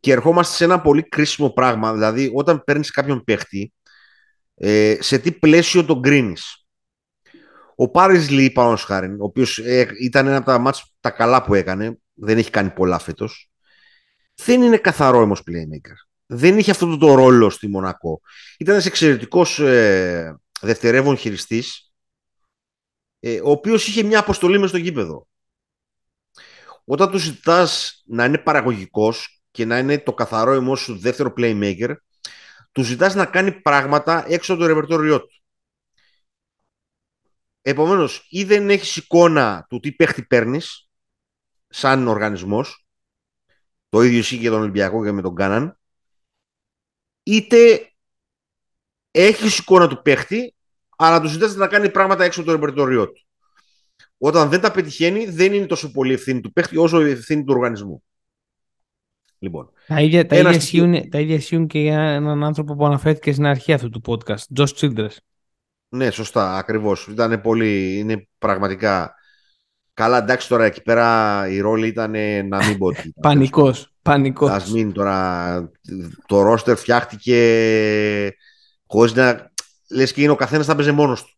Και 0.00 0.12
ερχόμαστε 0.12 0.54
σε 0.54 0.64
ένα 0.64 0.80
πολύ 0.80 1.08
κρίσιμο 1.08 1.50
πράγμα. 1.50 1.92
Δηλαδή, 1.92 2.30
όταν 2.34 2.64
παίρνεις 2.64 2.90
κάποιον 2.90 3.24
παίχτη, 3.24 3.72
ε, 4.54 4.96
σε 5.00 5.18
τι 5.18 5.32
πλαίσιο 5.32 5.84
τον 5.84 6.02
κρίνεις; 6.02 6.61
Ο 7.82 7.88
Πάρης 7.88 8.30
Λί, 8.30 8.50
πάνω 8.50 8.76
χάρη, 8.76 9.06
ο 9.06 9.24
οποίος 9.24 9.58
ε, 9.58 9.88
ήταν 10.00 10.26
ένα 10.26 10.36
από 10.36 10.46
τα 10.46 10.58
μάτς 10.58 10.94
τα 11.00 11.10
καλά 11.10 11.42
που 11.42 11.54
έκανε, 11.54 11.98
δεν 12.14 12.38
έχει 12.38 12.50
κάνει 12.50 12.70
πολλά 12.70 12.98
φέτος, 12.98 13.50
δεν 14.34 14.62
είναι 14.62 14.76
καθαρό 14.76 15.20
όμω 15.20 15.34
playmaker. 15.34 15.94
Δεν 16.26 16.58
είχε 16.58 16.70
αυτό 16.70 16.96
το, 16.96 17.14
ρόλο 17.14 17.50
στη 17.50 17.68
Μονακό. 17.68 18.20
Ήταν 18.58 18.74
ένας 18.74 18.86
εξαιρετικός 18.86 19.58
ε, 19.58 20.40
δευτερεύον 20.60 21.16
χειριστής, 21.16 21.92
ε, 23.20 23.40
ο 23.40 23.50
οποίος 23.50 23.86
είχε 23.86 24.02
μια 24.02 24.18
αποστολή 24.18 24.58
μες 24.58 24.68
στο 24.68 24.78
γήπεδο. 24.78 25.26
Όταν 26.84 27.10
του 27.10 27.18
ζητάς 27.18 28.02
να 28.06 28.24
είναι 28.24 28.38
παραγωγικός 28.38 29.42
και 29.50 29.64
να 29.64 29.78
είναι 29.78 29.98
το 29.98 30.14
καθαρό 30.14 30.52
εμό 30.52 30.76
σου 30.76 30.98
δεύτερο 30.98 31.32
playmaker, 31.36 31.94
του 32.72 32.82
ζητάς 32.82 33.14
να 33.14 33.26
κάνει 33.26 33.52
πράγματα 33.52 34.24
έξω 34.28 34.52
από 34.52 34.62
το 34.62 34.68
ρεπερτόριό 34.68 35.20
του. 35.20 35.41
Επομένως, 37.62 38.26
ή 38.30 38.44
δεν 38.44 38.70
έχεις 38.70 38.96
εικόνα 38.96 39.66
του 39.68 39.80
τι 39.80 39.92
παίχτη 39.92 40.22
παίρνεις, 40.22 40.88
σαν 41.68 42.08
οργανισμός, 42.08 42.86
το 43.88 44.02
ίδιο 44.02 44.18
ισχύει 44.18 44.38
και 44.38 44.48
τον 44.48 44.60
Ολυμπιακό 44.60 45.04
και 45.04 45.12
με 45.12 45.22
τον 45.22 45.34
Κάναν, 45.34 45.78
είτε 47.22 47.92
έχεις 49.10 49.58
εικόνα 49.58 49.88
του 49.88 50.02
παίχτη, 50.02 50.54
αλλά 50.96 51.20
του 51.20 51.28
ζητάς 51.28 51.54
να 51.54 51.66
κάνει 51.66 51.90
πράγματα 51.90 52.24
έξω 52.24 52.40
από 52.40 52.50
το 52.50 52.56
ρεπερτόριό 52.56 53.12
του. 53.12 53.26
Όταν 54.18 54.48
δεν 54.48 54.60
τα 54.60 54.70
πετυχαίνει, 54.70 55.24
δεν 55.24 55.52
είναι 55.52 55.66
τόσο 55.66 55.90
πολύ 55.90 56.12
ευθύνη 56.12 56.40
του 56.40 56.52
παίχτη 56.52 56.76
όσο 56.76 57.06
η 57.06 57.10
ευθύνη 57.10 57.44
του 57.44 57.54
οργανισμού. 57.54 58.02
Λοιπόν, 59.38 59.70
τα 59.86 60.00
ίδια, 60.00 60.26
τα, 60.26 60.36
ίδια 60.36 60.50
ισχύουν, 60.50 61.08
τα 61.08 61.20
ίδια 61.20 61.34
ισχύουν 61.34 61.66
και 61.66 61.78
για 61.78 62.00
έναν 62.00 62.44
άνθρωπο 62.44 62.74
που 62.74 62.86
αναφέρθηκε 62.86 63.32
στην 63.32 63.46
αρχή 63.46 63.72
αυτού 63.72 63.88
του 63.88 64.00
podcast, 64.06 64.58
Josh 64.58 64.74
Childress. 64.76 65.16
Ναι, 65.94 66.10
σωστά, 66.10 66.56
ακριβώς. 66.56 67.06
Ήταν 67.06 67.40
πολύ, 67.40 67.98
είναι 67.98 68.28
πραγματικά... 68.38 69.14
Καλά, 69.94 70.18
εντάξει 70.18 70.48
τώρα 70.48 70.64
εκεί 70.64 70.82
πέρα 70.82 71.48
η 71.48 71.60
ρόλη 71.60 71.86
ήταν 71.86 72.10
να 72.48 72.66
μην 72.66 72.78
πω 72.78 72.86
ότι... 72.86 73.12
πανικός, 73.20 73.94
πανικός. 74.02 74.50
Ας 74.50 74.70
μην 74.70 74.92
τώρα... 74.92 75.70
Το 76.26 76.42
ρόστερ 76.42 76.76
φτιάχτηκε 76.76 77.36
χωρίς 78.86 79.14
να... 79.14 79.50
Λες 79.90 80.12
και 80.12 80.22
είναι 80.22 80.30
ο 80.30 80.36
καθένας 80.36 80.66
θα 80.66 80.74
παίζει 80.74 80.92
μόνος 80.92 81.24
του. 81.24 81.36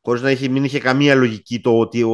Χωρίς 0.00 0.22
να 0.22 0.30
είχε, 0.30 0.48
μην 0.48 0.64
είχε 0.64 0.78
καμία 0.78 1.14
λογική 1.14 1.60
το 1.60 1.78
ότι 1.78 2.04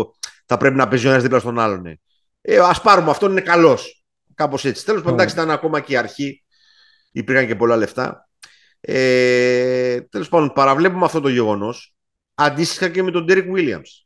θα 0.46 0.56
πρέπει 0.56 0.76
να 0.76 0.88
παίζει 0.88 1.06
ο 1.06 1.10
ένας 1.10 1.22
δίπλα 1.22 1.38
στον 1.38 1.58
άλλον. 1.58 1.80
Ναι. 1.80 1.92
Ε, 2.40 2.58
ας 2.58 2.80
πάρουμε, 2.80 3.10
αυτόν 3.10 3.30
είναι 3.30 3.40
καλός. 3.40 4.04
Κάπως 4.34 4.64
έτσι. 4.64 4.84
Τέλος 4.84 5.00
πάντων, 5.02 5.18
εντάξει, 5.18 5.34
ήταν 5.34 5.50
ακόμα 5.50 5.80
και 5.80 5.92
η 5.92 5.96
αρχή. 5.96 6.44
Υπήρχαν 7.12 7.46
και 7.46 7.56
πολλά 7.56 7.76
λεφτά. 7.76 8.28
Ε, 8.80 9.41
Τέλος 10.00 10.28
πάντων, 10.28 10.52
παραβλέπουμε 10.52 11.04
αυτό 11.04 11.20
το 11.20 11.28
γεγονός. 11.28 11.94
Αντίστοιχα 12.34 12.88
και 12.88 13.02
με 13.02 13.10
τον 13.10 13.26
Derek 13.28 13.46
Williams. 13.54 14.04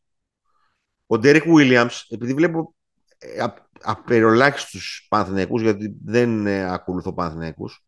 Ο 1.06 1.14
Derek 1.14 1.42
Williams, 1.56 2.02
επειδή 2.08 2.34
βλέπω 2.34 2.74
ε, 3.18 3.46
απεριολάχιστους 3.82 5.06
Παναθηναϊκούς, 5.08 5.62
γιατί 5.62 5.96
δεν 6.04 6.46
ε, 6.46 6.72
ακολουθώ 6.72 7.12
Παναθηναϊκούς, 7.12 7.84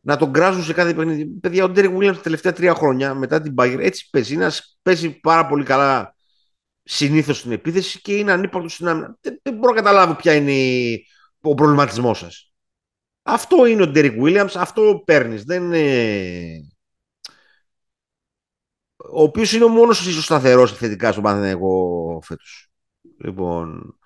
να 0.00 0.16
τον 0.16 0.32
κράζουν 0.32 0.62
σε 0.62 0.72
κάθε 0.72 0.94
παιχνίδι. 0.94 1.26
Παιδιά, 1.26 1.64
ο 1.64 1.72
Derek 1.76 1.96
Williams 1.96 2.14
τα 2.14 2.20
τελευταία 2.20 2.52
τρία 2.52 2.74
χρόνια 2.74 3.14
μετά 3.14 3.40
την 3.40 3.54
Bayern 3.58 3.78
έτσι 3.80 4.10
παίζει. 4.10 4.34
Είναι 4.34 4.50
παίζει 4.82 5.20
πάρα 5.20 5.46
πολύ 5.46 5.64
καλά 5.64 6.14
συνήθως 6.82 7.38
στην 7.38 7.52
επίθεση 7.52 8.00
και 8.00 8.16
είναι 8.16 8.32
ανύπαρκτος 8.32 8.72
στην 8.72 8.88
άμυνα. 8.88 9.16
Δεν, 9.20 9.40
δεν 9.42 9.54
μπορώ 9.54 9.74
να 9.74 9.80
καταλάβω 9.80 10.14
ποια 10.14 10.34
είναι 10.34 10.98
ο 11.40 11.54
προβληματισμός 11.54 12.18
σας. 12.18 12.51
Αυτό 13.22 13.66
είναι 13.66 13.82
ο 13.82 13.86
Ντέρικ 13.86 14.20
Williams, 14.22 14.52
αυτό 14.54 15.02
παίρνεις. 15.06 15.44
Δεν 15.44 15.62
είναι... 15.62 16.72
Ο 18.96 19.22
οποίος 19.22 19.52
είναι 19.52 19.64
ο 19.64 19.68
μόνος 19.68 20.06
ίσως 20.06 20.24
σταθερός 20.24 20.76
θετικά 20.76 21.10
στον 21.12 21.22
Παναθηναϊκό 21.22 22.20
φέτος. 22.24 22.70
Λοιπόν, 23.18 23.98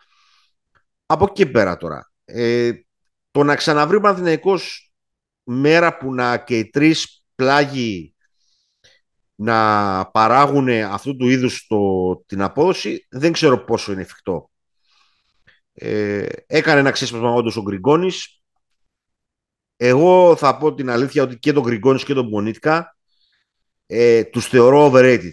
από 1.07 1.25
εκεί 1.25 1.33
και 1.33 1.47
πέρα 1.47 1.77
τώρα. 1.77 2.13
Ε, 2.25 2.73
το 3.31 3.43
να 3.43 3.57
ξαναβρει 3.57 3.97
ο 3.97 4.01
Παναθηναϊκός 4.01 4.93
μέρα 5.43 5.97
που 5.97 6.15
να 6.15 6.39
και 6.39 6.59
οι 6.59 6.71
τρεις 6.71 7.25
πλάγοι 7.35 8.15
να 9.35 10.11
παράγουν 10.11 10.69
αυτού 10.69 11.17
του 11.17 11.29
είδους 11.29 11.67
το, 11.67 12.17
την 12.27 12.43
απόδοση 12.43 13.07
δεν 13.11 13.33
ξέρω 13.33 13.65
πόσο 13.65 13.93
είναι 13.93 14.01
εφικτό. 14.01 14.51
Ε, 15.73 16.27
έκανε 16.47 16.81
ένα 16.81 16.91
ξέσπασμα 16.91 17.31
όντως 17.33 17.57
ο 17.57 17.63
Γκριγκόνης 17.63 18.43
εγώ 19.77 20.37
θα 20.37 20.57
πω 20.57 20.75
την 20.75 20.91
αλήθεια 20.91 21.23
ότι 21.23 21.39
και 21.39 21.53
τον 21.53 21.63
Γκριγκόνης 21.63 22.05
και 22.05 22.15
τον 22.15 22.31
Πονίτκα 22.31 22.97
ε, 23.87 24.25
τους 24.25 24.47
θεωρώ 24.47 24.91
overrated. 24.93 25.33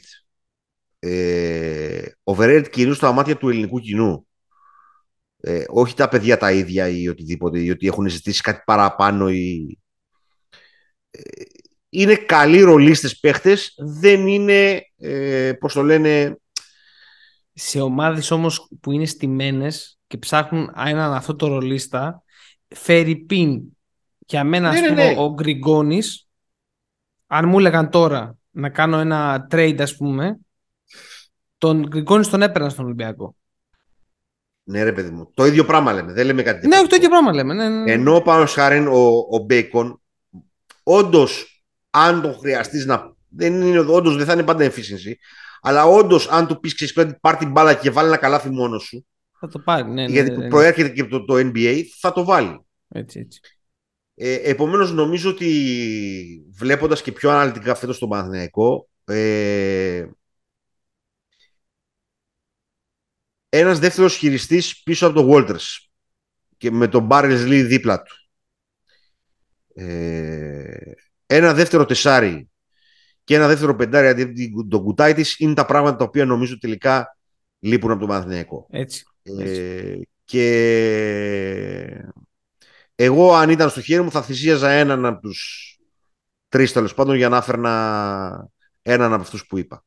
Ε, 1.00 2.06
overrated 2.24 2.66
κυρίως 2.72 2.98
στα 2.98 3.12
μάτια 3.12 3.38
του 3.38 3.50
ελληνικού 3.50 3.80
κοινού. 3.80 4.28
Ε, 5.38 5.64
όχι 5.68 5.96
τα 5.96 6.08
παιδιά 6.08 6.38
τα 6.38 6.52
ίδια 6.52 6.88
ή 6.88 7.08
οτιδήποτε, 7.08 7.60
ή 7.60 7.70
ότι 7.70 7.88
έχουν 7.88 8.10
ζητήσει 8.10 8.42
κάτι 8.42 8.62
παραπάνω 8.66 9.30
ή... 9.30 9.80
Ε, 11.12 11.22
είναι 11.90 12.16
καλοί 12.16 12.62
ρολίστες 12.62 13.20
παίχτες, 13.20 13.74
δεν 13.78 14.28
είναι, 14.28 14.82
ε, 14.98 15.54
πώς 15.60 15.74
το 15.74 15.82
λένε... 15.82 16.38
Σε 17.54 17.82
ομάδες 17.82 18.32
όμως 18.32 18.70
που 18.82 18.92
είναι 18.92 19.06
στημένες 19.06 20.00
και 20.08 20.18
ψάχνουν 20.18 20.74
έναν 20.76 21.14
αυτό 21.14 21.36
το 21.36 21.48
ρολίστα, 21.48 22.24
φέρει 22.68 23.16
πιν 23.16 23.62
για 24.26 24.44
μένα, 24.44 24.72
ναι, 24.72 24.76
ας 24.76 24.82
ναι, 24.82 24.88
πούμε, 24.88 25.12
ναι. 25.12 25.20
ο 25.20 25.34
Γκριγκόνης, 25.34 26.28
αν 27.28 27.48
μου 27.48 27.60
έλεγαν 27.60 27.90
τώρα 27.90 28.38
να 28.52 28.70
κάνω 28.70 28.98
ένα 28.98 29.48
trade, 29.52 29.78
ας 29.80 29.96
πούμε, 29.96 30.40
τον 31.58 31.88
Γκριγκόνης 31.88 32.30
τον 32.30 32.42
έπαιρνα 32.42 32.70
στον 32.70 32.86
Ολυμπιακό. 32.86 33.36
Ναι, 34.64 34.84
ρε 34.84 34.92
παιδί 34.92 35.10
μου. 35.10 35.32
Το 35.34 35.46
ίδιο 35.46 35.66
πράγμα 35.66 35.94
λέμε. 35.94 36.14
Δεν 36.14 36.26
λέμε 36.26 36.44
κάτι 36.44 36.68
Ναι, 36.68 36.82
το 36.88 36.96
ίδιο 36.96 37.10
πράγμα 37.10 37.34
λέμε. 37.34 37.54
Ναι, 37.54 37.70
ναι. 37.70 37.92
Ενώ 37.92 38.22
πάνω 38.22 38.46
σχάριν 38.46 38.88
ο, 38.88 39.28
ο 39.32 39.38
Μπέικον, 39.46 40.02
όντως, 40.84 41.64
αν 41.90 42.22
το 42.22 42.34
χρειαστείς 42.34 42.86
να. 42.86 43.16
Δεν 43.30 43.62
είναι, 43.62 43.80
όντως, 43.80 44.16
δεν 44.16 44.26
θα 44.26 44.34
είναι 44.34 44.44
πάντα 44.44 44.66
efficiency. 44.66 45.14
Αλλά 45.62 45.86
όντως, 45.86 46.28
αν 46.30 46.48
του 46.48 46.60
πεις 46.60 46.76
ξέρεις 46.76 47.18
πάρει 47.22 47.38
την 47.38 47.52
μπάλα 47.52 47.74
και 47.74 47.92
βάλει 47.92 48.08
ένα 48.08 48.18
καλάθι 48.18 48.50
μόνος 48.50 48.84
σου. 48.84 49.08
Θα 49.40 49.48
το 49.48 49.60
πάρει, 49.60 49.84
ναι. 49.84 49.94
ναι 49.94 50.12
γιατί 50.12 50.30
ναι, 50.30 50.38
ναι, 50.38 50.48
προέρχεται 50.48 50.90
και 50.90 51.04
το, 51.04 51.26
το 51.26 51.34
NBA, 51.36 51.82
θα 52.00 52.12
το 52.12 52.24
βάλει. 52.24 52.66
Έτσι, 52.90 53.20
έτσι. 53.20 53.40
Ε, 54.16 54.34
επομένως 54.34 54.92
νομίζω 54.92 55.30
ότι 55.30 56.46
βλέποντας 56.54 57.02
και 57.02 57.12
πιο 57.12 57.30
αναλυτικά 57.30 57.76
φέτος 57.76 58.00
τον 58.00 58.10
Παναθηναϊκό 58.10 58.90
ε, 59.06 60.06
ένας 63.50 63.80
δεύτερος 63.80 64.16
χειριστής 64.16 64.84
πίσω 64.84 65.08
από 65.08 65.16
τον 65.16 65.30
Walters 65.32 65.88
και 66.58 66.72
με 66.72 66.88
τον 66.88 67.06
Μπάρελ 67.06 67.46
Λί 67.48 67.62
δίπλα 67.62 68.02
του. 68.02 68.16
Ε, 69.76 70.92
ένα 71.26 71.54
δεύτερο 71.54 71.86
τεσάρι 71.86 72.50
και 73.24 73.36
ένα 73.36 73.48
δεύτερο 73.48 73.76
πεντάρι 73.76 74.08
αντί 74.08 74.54
τον 74.70 74.84
κουτάι 74.84 75.14
της 75.14 75.40
είναι 75.40 75.54
τα 75.54 75.66
πράγματα 75.66 75.98
τα 75.98 76.04
οποία 76.04 76.26
νομίζω 76.26 76.58
τελικά 76.58 77.18
λείπουν 77.60 77.92
από 77.92 78.00
τον 78.00 78.10
Παναθηναϊκό. 78.10 78.68
Έτσι. 78.70 79.04
Ε, 79.24 79.96
και 80.24 80.46
εγώ 82.96 83.34
αν 83.34 83.50
ήταν 83.50 83.70
στο 83.70 83.82
χέρι 83.82 84.04
μου 84.04 84.12
θα 84.12 84.22
θυσίαζα 84.22 84.70
έναν 84.70 85.06
από 85.06 85.22
τους 85.22 85.68
τρεις 86.48 86.72
τέλος 86.72 86.94
πάντων 86.94 87.16
για 87.16 87.30
να 87.30 87.38
έφερνα 87.38 88.50
έναν 88.82 89.14
από 89.14 89.22
αυτούς 89.22 89.46
που 89.46 89.58
είπα. 89.58 89.84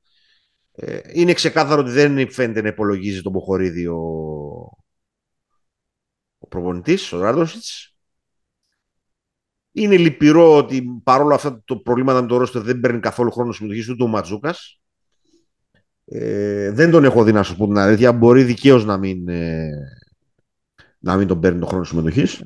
Ε, 0.72 1.00
είναι 1.12 1.32
ξεκάθαρο 1.32 1.80
ότι 1.80 1.90
δεν 1.90 2.32
φαίνεται 2.32 2.62
να 2.62 2.68
υπολογίζει 2.68 3.22
τον 3.22 3.32
Ποχορίδη 3.32 3.86
ο, 3.86 4.00
ο 6.38 6.46
προπονητής, 6.48 7.12
ο 7.12 7.20
Ράντοσιτς. 7.20 7.96
Είναι 9.72 9.96
λυπηρό 9.96 10.56
ότι 10.56 11.00
παρόλα 11.02 11.34
αυτά 11.34 11.62
το 11.64 11.76
προβλήματα 11.76 12.22
με 12.22 12.26
το 12.26 12.36
Ρώστερ 12.36 12.62
δεν 12.62 12.80
παίρνει 12.80 13.00
καθόλου 13.00 13.30
χρόνο 13.30 13.52
συμμετοχή 13.52 13.90
ούτε 13.90 14.02
ο 14.02 14.06
Ματζούκας. 14.06 14.80
Ε, 16.04 16.70
δεν 16.70 16.90
τον 16.90 17.04
έχω 17.04 17.25
δει 17.25 17.32
να 17.32 17.42
σου 17.42 17.56
πω 17.56 17.66
την 17.66 17.78
αλήθεια. 17.78 18.12
Μπορεί 18.12 18.42
δικαίως 18.42 18.84
να, 18.84 18.96
μην, 18.96 19.28
ε, 19.28 19.70
να 20.98 21.16
μην 21.16 21.26
τον 21.26 21.40
παίρνει 21.40 21.58
τον 21.58 21.68
χρόνο 21.68 21.84
συμμετοχής. 21.84 22.42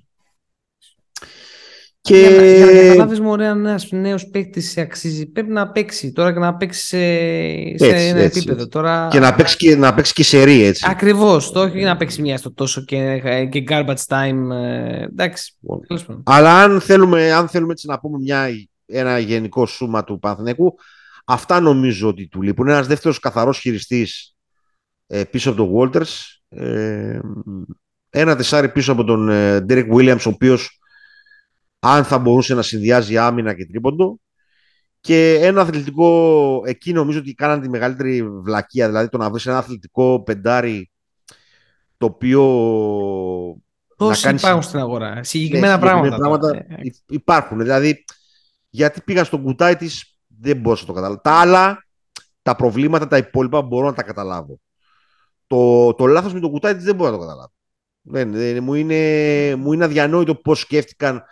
Και... 2.10 2.18
Για, 2.18 2.30
να, 2.30 2.44
για 2.44 2.66
να 2.66 2.88
καταλάβεις 2.88 3.20
μου, 3.20 3.30
ωραία, 3.30 3.50
ένας 3.50 3.88
νέος 3.90 4.26
παίκτης 4.26 4.78
αξίζει. 4.78 5.26
Πρέπει 5.26 5.50
να 5.52 5.70
παίξει 5.70 6.12
τώρα 6.12 6.32
και 6.32 6.38
να 6.38 6.54
παίξει 6.56 6.80
σε, 6.80 6.96
σε 6.96 7.90
Έτσι, 7.90 8.06
ένα 8.06 8.20
έτσι, 8.20 8.38
επίπεδο. 8.38 8.58
έτσι. 8.58 8.70
Τώρα... 8.70 9.08
Και 9.10 9.18
να 9.18 9.34
παίξει 9.34 9.56
και, 9.56 9.76
να 9.76 9.94
παίξει 9.94 10.12
και 10.12 10.22
σερή, 10.22 10.62
έτσι. 10.64 10.86
Ακριβώς. 10.88 11.52
Το 11.52 11.60
όχι 11.60 11.82
να 11.82 11.96
παίξει 11.96 12.22
μια 12.22 12.38
στο 12.38 12.52
τόσο 12.52 12.84
και, 12.84 13.20
και 13.50 13.64
garbage 13.68 14.06
time. 14.08 14.50
ε, 14.52 15.02
εντάξει. 15.02 15.52
τέλος 15.86 16.04
πάντων. 16.04 16.22
Αλλά 16.26 16.62
αν 16.62 16.80
θέλουμε, 16.80 17.32
αν 17.32 17.48
θέλουμε 17.48 17.72
έτσι 17.72 17.86
να 17.86 17.98
πούμε 17.98 18.18
μια, 18.18 18.48
ένα 18.86 19.18
γενικό 19.18 19.66
σούμα 19.66 20.04
του 20.04 20.18
Παναθηναϊκού, 20.18 20.74
αυτά 21.24 21.60
νομίζω 21.60 22.08
ότι 22.08 22.28
του 22.28 22.42
λείπουν. 22.42 22.68
Ένας 22.68 22.86
δεύτερος 22.86 23.18
καθαρός 23.18 23.58
χειριστής 23.58 24.36
ε, 25.06 25.24
πίσω 25.24 25.50
από 25.50 25.64
τον 25.64 25.72
Walters. 25.74 26.38
Ε, 26.48 27.18
ένα 28.10 28.36
τεσάρι 28.36 28.68
πίσω 28.68 28.92
από 28.92 29.04
τον 29.04 29.28
ε, 29.28 29.64
Derek 29.68 29.88
Williams, 29.94 30.22
ο 30.26 30.28
οποίος 30.28 30.79
αν 31.80 32.04
θα 32.04 32.18
μπορούσε 32.18 32.54
να 32.54 32.62
συνδυάζει 32.62 33.18
άμυνα 33.18 33.54
και 33.54 33.66
τρίποντο. 33.66 34.18
Και 35.00 35.34
ένα 35.42 35.60
αθλητικό, 35.60 36.62
εκεί 36.66 36.92
νομίζω 36.92 37.18
ότι 37.18 37.34
κάναν 37.34 37.60
τη 37.60 37.68
μεγαλύτερη 37.68 38.28
βλακεία, 38.30 38.86
δηλαδή 38.86 39.08
το 39.08 39.18
να 39.18 39.30
βρεις 39.30 39.46
ένα 39.46 39.58
αθλητικό 39.58 40.22
πεντάρι 40.22 40.90
το 41.96 42.06
οποίο 42.06 42.42
Τόσοι 43.96 44.22
κάνει 44.22 44.36
υπάρχουν 44.38 44.60
συ- 44.62 44.70
στην 44.70 44.80
αγορά. 44.82 45.14
ναι, 45.14 45.24
Συγκεκριμένα 45.24 45.72
συγκεκριμένα 45.74 46.16
πράγματα. 46.18 46.48
πράγματα 46.48 46.74
Ε, 46.74 46.78
υ- 46.86 46.96
υπάρχουν. 47.10 47.58
Δηλαδή, 47.58 48.04
γιατί 48.70 49.00
πήγα 49.00 49.24
στον 49.24 49.42
κουτάι 49.42 49.76
της, 49.76 50.18
δεν 50.40 50.56
μπορούσα 50.56 50.80
να 50.82 50.88
το 50.88 50.94
καταλάβω. 50.94 51.20
Τα 51.20 51.32
άλλα, 51.32 51.84
τα 52.42 52.56
προβλήματα, 52.56 53.06
τα 53.06 53.16
υπόλοιπα 53.16 53.62
μπορώ 53.62 53.86
να 53.86 53.94
τα 53.94 54.02
καταλάβω. 54.02 54.58
Το, 55.46 55.94
το 55.94 56.06
λάθος 56.06 56.32
με 56.32 56.40
το 56.40 56.48
κουτάι 56.50 56.74
της 56.74 56.84
δεν 56.84 56.94
μπορώ 56.94 57.10
να 57.10 57.16
το 57.16 57.22
καταλάβω. 57.22 57.52
Δεν, 58.02 58.32
δεν- 58.32 58.62
μου, 58.62 58.74
είναι, 58.74 59.54
μου 59.56 59.72
είναι 59.72 59.84
αδιανόητο 59.84 60.34
πώς 60.34 60.60
σκέφτηκαν 60.60 61.22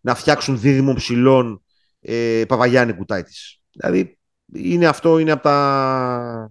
να 0.00 0.14
φτιάξουν 0.14 0.60
δίδυμο 0.60 0.94
ψηλών 0.94 1.62
ε, 2.00 2.44
Παπαγιάννη 2.48 2.92
κουτάι 2.92 3.22
της. 3.22 3.60
Δηλαδή, 3.72 4.18
είναι 4.52 4.86
αυτό, 4.86 5.18
είναι 5.18 5.30
από 5.30 5.42
τα, 5.42 6.50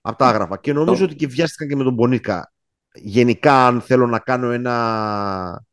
από 0.00 0.18
τα 0.18 0.26
άγραφα. 0.26 0.58
Και 0.58 0.72
νομίζω 0.72 0.98
Το- 0.98 1.04
ότι 1.04 1.14
και 1.14 1.26
βιάστηκαν 1.26 1.68
και 1.68 1.76
με 1.76 1.84
τον 1.84 1.96
Πονίκα. 1.96 2.52
Γενικά, 2.94 3.66
αν 3.66 3.80
θέλω 3.80 4.06
να 4.06 4.18
κάνω 4.18 4.50
ένα 4.50 5.64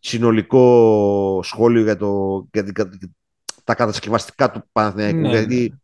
συνολικό 0.00 1.40
σχόλιο 1.42 1.82
για, 1.82 1.96
το, 1.96 2.44
για 2.52 2.64
την- 2.64 3.14
τα 3.64 3.74
κατασκευαστικά 3.74 4.50
του 4.50 4.68
Παναθηναϊκού. 4.72 5.18
Ναι, 5.18 5.28
γιατί 5.28 5.74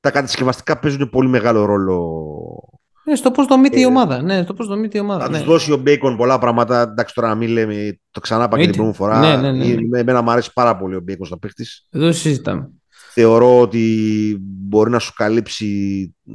τα 0.00 0.10
κατασκευαστικά 0.10 0.78
παίζουν 0.78 1.10
πολύ 1.10 1.28
μεγάλο 1.28 1.64
ρόλο. 1.64 2.80
Ναι, 3.04 3.14
στο 3.16 3.30
πώς 3.30 3.46
δομείται 3.46 3.78
η 3.78 3.82
Ε, 3.82 3.86
ομάδα. 3.86 4.22
Ναι, 4.22 4.42
στο 4.42 4.54
πώς 4.54 4.66
δομείται 4.66 4.98
η 4.98 5.00
ομάδα. 5.00 5.24
Θα 5.24 5.30
ναι. 5.30 5.36
τους 5.38 5.46
δώσει 5.46 5.72
ο 5.72 5.76
Μπέικον 5.76 6.16
πολλά 6.16 6.38
πράγματα. 6.38 6.80
Εντάξει, 6.80 7.14
τώρα 7.14 7.28
να 7.28 7.34
μην 7.34 7.48
λέμε, 7.48 7.98
το 8.10 8.20
ξανά 8.20 8.44
είπα 8.44 8.58
και 8.58 8.66
την 8.70 8.80
Εννοείται. 8.80 8.96
προηγούμενη 8.98 9.20
φορά. 9.20 9.38
Ναι, 9.40 9.50
ναι, 9.50 9.64
ναι, 9.64 9.74
ναι. 9.88 9.98
Ε, 9.98 10.00
Εμένα 10.00 10.22
μου 10.22 10.30
αρέσει 10.30 10.50
πάρα 10.52 10.76
πολύ 10.76 10.94
ο 10.96 11.00
Μπέικον 11.00 11.26
σαν 11.26 11.38
παίχτης. 11.38 11.86
Εδώ 11.90 12.12
συζητάμε. 12.12 12.70
Θεωρώ 13.12 13.60
ότι 13.60 14.36
μπορεί 14.40 14.90
να 14.90 14.98
σου 14.98 15.12
καλύψει 15.16 16.14
μ, 16.22 16.32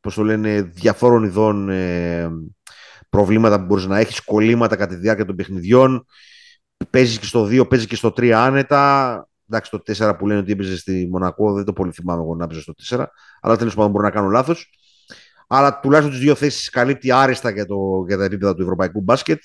πώς 0.00 0.14
το 0.14 0.22
λένε, 0.22 0.62
διαφόρων 0.62 1.24
ειδών 1.24 1.68
ε, 1.68 2.28
προβλήματα 3.08 3.58
που 3.60 3.64
μπορείς 3.64 3.86
να 3.86 3.98
έχεις, 3.98 4.20
κολλήματα 4.24 4.76
κατά 4.76 4.94
τη 4.94 5.00
διάρκεια 5.00 5.24
των 5.24 5.36
παιχνιδιών. 5.36 6.06
Παίζεις 6.90 7.18
και 7.18 7.24
στο 7.26 7.44
2, 7.44 7.68
παίζεις 7.68 7.86
και 7.88 7.96
στο 7.96 8.08
3 8.16 8.30
άνετα. 8.30 9.24
Εντάξει, 9.48 9.70
το 9.70 9.78
4 9.86 10.12
που 10.18 10.26
λένε 10.26 10.40
ότι 10.40 10.52
έπαιζες 10.52 10.80
στη 10.80 11.08
Μονακό, 11.10 11.52
δεν 11.52 11.64
το 11.64 11.72
πολύ 11.72 11.92
θυμάμαι 11.92 12.22
εγώ 12.22 12.34
να 12.34 12.44
έπαιζε 12.44 12.60
στο 12.60 12.72
4. 12.88 13.04
Αλλά 13.40 13.56
τέλος 13.56 13.74
πάντων 13.74 13.90
μπορεί 13.90 14.04
να 14.04 14.10
κάνω 14.10 14.28
λάθος. 14.28 14.70
Αλλά 15.52 15.80
τουλάχιστον 15.80 16.12
τις 16.14 16.24
δύο 16.24 16.34
θέσεις 16.34 16.70
καλύπτει 16.70 17.10
άριστα 17.12 17.50
για, 17.50 17.66
το, 17.66 18.04
για 18.06 18.16
τα 18.16 18.24
επίπεδα 18.24 18.54
του 18.54 18.62
ευρωπαϊκού 18.62 19.00
μπάσκετ. 19.00 19.42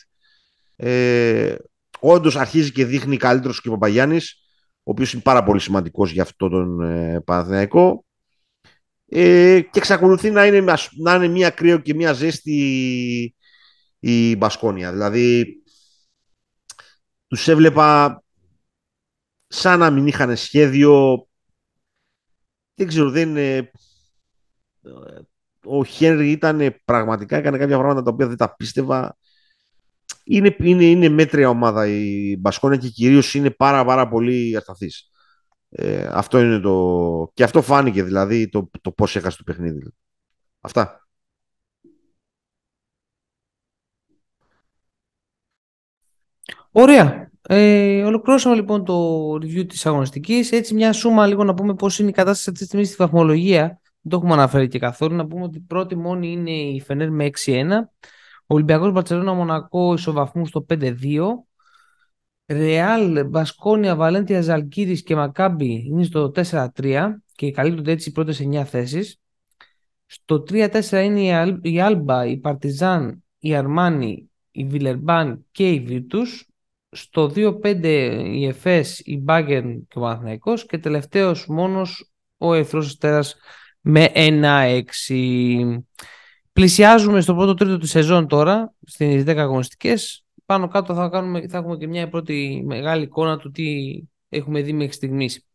Ε, 0.75 1.55
Όντως 1.99 2.35
αρχίζει 2.35 2.71
και 2.71 2.85
δείχνει 2.85 3.17
καλύτερος 3.17 3.61
και 3.61 3.67
ο 3.67 3.71
Παπαγιάννης, 3.71 4.35
ο 4.77 4.91
οποίος 4.91 5.13
είναι 5.13 5.21
πάρα 5.21 5.43
πολύ 5.43 5.59
σημαντικός 5.59 6.11
για 6.11 6.23
αυτό 6.23 6.49
τον 6.49 6.81
ε, 6.81 7.21
Παναθηναϊκό. 7.21 8.05
Ε, 9.05 9.61
και 9.61 9.79
εξακολουθεί 9.79 10.29
να 10.29 10.45
είναι, 10.45 10.71
ας- 10.71 10.91
να 10.97 11.15
είναι 11.15 11.27
μία 11.27 11.49
κρύο 11.49 11.77
και 11.77 11.93
μία 11.93 12.13
ζέστη 12.13 13.35
η 13.99 14.35
Μπασκόνια. 14.35 14.91
Δηλαδή, 14.91 15.57
τους 17.27 17.47
έβλεπα 17.47 18.23
σαν 19.47 19.79
να 19.79 19.89
μην 19.89 20.07
είχαν 20.07 20.37
σχέδιο. 20.37 21.27
Δεν 22.75 22.87
ξέρω, 22.87 23.09
δεν... 23.09 23.37
ε, 23.37 23.71
ο 25.65 25.83
Χένρι 25.83 26.31
ήταν 26.31 26.75
πραγματικά, 26.85 27.37
έκανε 27.37 27.57
κάποια 27.57 27.77
πράγματα 27.77 28.01
τα 28.03 28.11
οποία 28.11 28.27
δεν 28.27 28.37
τα 28.37 28.55
πίστευα. 28.55 29.17
Είναι, 30.23 30.55
είναι, 30.59 30.85
είναι 30.85 31.09
μέτρια 31.09 31.49
ομάδα 31.49 31.87
η 31.87 32.35
Μπασκόνια 32.39 32.77
και 32.77 32.87
κυρίως 32.89 33.33
είναι 33.33 33.49
πάρα 33.49 33.85
πάρα 33.85 34.09
πολύ 34.09 34.55
ασταθής. 34.57 35.09
Ε, 35.69 36.07
αυτό 36.11 36.39
είναι 36.39 36.59
το... 36.59 37.31
Και 37.33 37.43
αυτό 37.43 37.61
φάνηκε 37.61 38.03
δηλαδή 38.03 38.49
το, 38.49 38.69
το 38.81 38.91
πώς 38.91 39.15
έχασε 39.15 39.37
το 39.37 39.43
παιχνίδι. 39.43 39.93
Αυτά. 40.61 41.07
Ωραία. 46.71 47.31
Ε, 47.41 48.03
ολοκληρώσαμε 48.03 48.55
λοιπόν 48.55 48.85
το 48.85 49.33
review 49.33 49.67
της 49.67 49.85
αγωνιστικής. 49.85 50.51
Έτσι 50.51 50.73
μια 50.73 50.93
σούμα 50.93 51.27
λίγο 51.27 51.43
να 51.43 51.53
πούμε 51.53 51.75
πώς 51.75 51.99
είναι 51.99 52.09
η 52.09 52.11
κατάσταση 52.11 52.49
αυτή 52.49 52.61
τη 52.61 52.65
στιγμή 52.65 52.85
στη 52.85 52.95
βαθμολογία. 52.95 53.79
Δεν 54.07 54.19
το 54.19 54.25
έχουμε 54.25 54.41
αναφέρει 54.41 54.67
και 54.67 54.79
καθόλου. 54.79 55.15
Να 55.15 55.27
πούμε 55.27 55.43
ότι 55.43 55.57
η 55.57 55.61
πρώτη 55.61 55.95
μόνη 55.95 56.31
είναι 56.31 56.51
η 56.51 56.81
Φενέρ 56.81 57.11
με 57.11 57.25
6-1. 57.25 57.89
Ο 58.47 58.53
Ολυμπιακός 58.53 58.91
Μπαρτσελώνα 58.91 59.33
Μονακό 59.33 59.93
ισοβαθμού 59.93 60.45
στο 60.45 60.65
5-2. 60.69 61.47
Ρεάλ, 62.47 63.25
Μπασκόνια, 63.25 63.95
Βαλέντια, 63.95 64.41
Ζαλγκύρης 64.41 65.03
και 65.03 65.15
Μακάμπι 65.15 65.85
είναι 65.87 66.03
στο 66.03 66.31
4-3 66.31 67.23
και 67.35 67.51
καλύπτονται 67.51 67.91
έτσι 67.91 68.09
οι 68.09 68.11
πρώτες 68.11 68.39
9 68.39 68.63
θέσεις. 68.65 69.19
Στο 70.05 70.39
3-4 70.39 71.03
είναι 71.03 71.21
η, 71.21 71.31
Αλ- 71.31 71.65
η 71.65 71.81
Άλμπα, 71.81 72.25
η 72.25 72.37
Παρτιζάν, 72.37 73.23
η 73.39 73.55
Αρμάνι, 73.55 74.29
η 74.51 74.65
Βιλερμπάν 74.65 75.45
και 75.51 75.69
η 75.69 75.79
Βίρτους. 75.79 76.47
Στο 76.89 77.29
2-5 77.29 78.23
η 78.25 78.45
Εφές, 78.45 78.99
η 78.99 79.17
Μπάγκερν 79.17 79.87
και 79.87 79.97
ο 79.97 80.01
Παναθηναϊκός 80.01 80.65
και 80.65 80.77
τελευταίος 80.77 81.47
μόνος 81.47 82.11
ο 82.37 82.53
Ερυθρός 82.53 82.87
Αστέρας 82.87 83.35
με 83.87 84.11
1-6. 84.13 85.79
Πλησιάζουμε 86.53 87.21
στο 87.21 87.35
πρώτο 87.35 87.53
τρίτο 87.53 87.77
της 87.77 87.89
σεζόν 87.89 88.27
τώρα, 88.27 88.73
στις 88.85 89.23
10 89.23 89.37
αγωνιστικές. 89.37 90.25
Πάνω 90.45 90.67
κάτω 90.67 90.93
θα, 90.93 91.09
κάνουμε, 91.09 91.47
θα 91.47 91.57
έχουμε 91.57 91.77
και 91.77 91.87
μια 91.87 92.09
πρώτη 92.09 92.63
μεγάλη 92.65 93.03
εικόνα 93.03 93.37
του 93.37 93.51
τι 93.51 93.99
έχουμε 94.29 94.61
δει 94.61 94.73
μέχρι 94.73 94.93
στιγμής. 94.93 95.45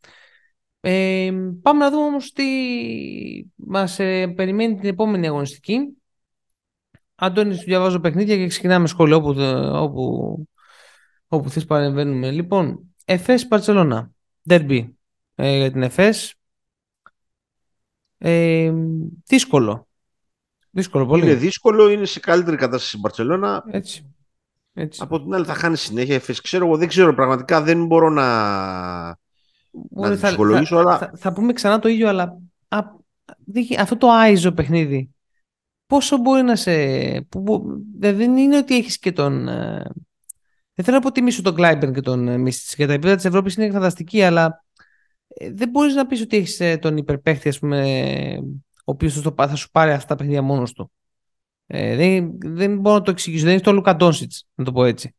Ε, 0.80 1.30
πάμε 1.62 1.84
να 1.84 1.90
δούμε 1.90 2.04
όμως 2.04 2.32
τι 2.32 2.44
μας 3.54 3.98
ε, 3.98 4.26
περιμένει 4.26 4.76
την 4.76 4.88
επόμενη 4.88 5.26
αγωνιστική. 5.26 5.78
Αντώνη, 7.14 7.54
σου 7.54 7.64
διαβάζω 7.64 8.00
παιχνίδια 8.00 8.36
και 8.36 8.46
ξεκινάμε 8.46 8.86
σχόλιο 8.86 9.16
όπου, 9.16 9.34
όπου, 9.72 10.48
όπου 11.28 11.50
θες 11.50 11.64
παρεμβαίνουμε. 11.64 12.30
Λοιπόν, 12.30 12.94
Εφές 13.04 13.46
Παρτσελώνα, 13.46 14.10
Derby 14.48 14.88
ε, 15.34 15.56
για 15.56 15.70
την 15.70 15.82
Εφές. 15.82 16.39
Ε, 18.22 18.72
δύσκολο. 19.26 19.88
Δύσκολο 20.70 21.06
πολύ. 21.06 21.22
Είναι 21.22 21.34
δύσκολο, 21.34 21.88
είναι 21.88 22.04
σε 22.04 22.20
καλύτερη 22.20 22.56
κατάσταση 22.56 22.96
η 22.96 23.00
Μπαρσελόνα. 23.02 23.64
Έτσι. 23.70 24.14
Έτσι. 24.72 25.00
Από 25.02 25.22
την 25.22 25.34
άλλη 25.34 25.44
θα 25.44 25.54
χάνει 25.54 25.76
συνέχεια. 25.76 26.14
Εφές. 26.14 26.40
Ξέρω 26.40 26.66
εγώ, 26.66 26.76
δεν 26.76 26.88
ξέρω 26.88 27.14
πραγματικά, 27.14 27.62
δεν 27.62 27.86
μπορώ 27.86 28.10
να, 28.10 28.26
Μπορεί, 29.70 30.10
να 30.10 30.16
τη 30.16 30.26
δυσκολογήσω, 30.26 30.74
θα, 30.74 30.80
αλλά 30.80 30.98
θα, 30.98 31.12
θα 31.16 31.32
πούμε 31.32 31.52
ξανά 31.52 31.78
το 31.78 31.88
ίδιο, 31.88 32.08
αλλά 32.08 32.38
α, 32.68 32.80
δείχνει- 33.44 33.80
αυτό 33.80 33.96
το 33.96 34.10
άιζο 34.10 34.52
παιχνίδι 34.52 35.10
πόσο 35.90 36.16
μπορεί 36.16 36.42
να 36.42 36.56
σε... 36.56 36.72
Που, 37.20 37.62
δεν 37.98 38.36
είναι 38.36 38.56
ότι 38.56 38.76
έχεις 38.76 38.98
και 38.98 39.12
τον... 39.12 39.48
Ε, 39.48 39.82
δεν 40.74 40.84
θέλω 40.84 40.96
να 40.96 41.08
αποτιμήσω 41.08 41.42
τον 41.42 41.54
Κλάιμπερν 41.54 41.92
και 41.92 42.00
τον 42.00 42.28
ε, 42.28 42.36
Μίστη. 42.36 42.74
Για 42.76 42.86
τα 42.86 42.92
επίπεδα 42.92 43.16
της 43.16 43.24
Ευρώπης 43.24 43.54
είναι 43.54 43.70
φανταστική, 43.70 44.22
αλλά 44.22 44.44
ε, 44.44 44.58
δεν 45.52 45.68
μπορείς 45.70 45.94
να 45.94 46.06
πεις 46.06 46.20
ότι 46.20 46.36
έχεις 46.36 46.78
τον 46.80 46.96
υπερπαίχτη, 46.96 47.48
ας 47.48 47.58
πούμε, 47.58 48.38
ο 48.84 48.92
οποίος 48.92 49.20
θα 49.36 49.56
σου 49.56 49.70
πάρει 49.70 49.90
αυτά 49.90 50.06
τα 50.06 50.16
παιχνίδια 50.16 50.42
μόνος 50.42 50.72
του. 50.72 50.92
Ε, 51.66 51.96
δεν, 51.96 52.38
δεν 52.38 52.78
μπορώ 52.78 52.96
να 52.96 53.02
το 53.02 53.10
εξηγήσω. 53.10 53.44
Δεν 53.44 53.52
είναι 53.52 53.62
το 53.62 53.72
Λουκα 53.72 53.96
Ντόνσιτ, 53.96 54.32
να 54.54 54.64
το 54.64 54.72
πω 54.72 54.84
έτσι. 54.84 55.14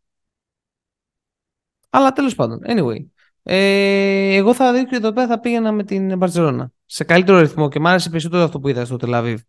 Αλλά 1.90 2.12
τέλος 2.12 2.36
πάντων, 2.36 2.60
anyway. 2.68 3.06
Ε, 3.44 4.36
εγώ 4.36 4.54
θα 4.54 4.74
δείξω 4.74 4.96
εδώ 4.96 5.12
πέρα 5.14 5.28
θα 5.28 5.40
πήγαινα 5.40 5.72
με 5.72 5.84
την 5.84 6.18
Μπαρσελόνα. 6.18 6.72
Σε 6.86 7.04
καλύτερο 7.04 7.40
ρυθμό 7.40 7.70
και 7.70 7.80
μ' 7.80 7.88
άρεσε 7.88 8.10
περισσότερο 8.10 8.44
αυτό 8.44 8.60
που 8.60 8.68
είδα 8.68 8.86
στο 8.86 8.98
Τελαβίβ 8.98 9.42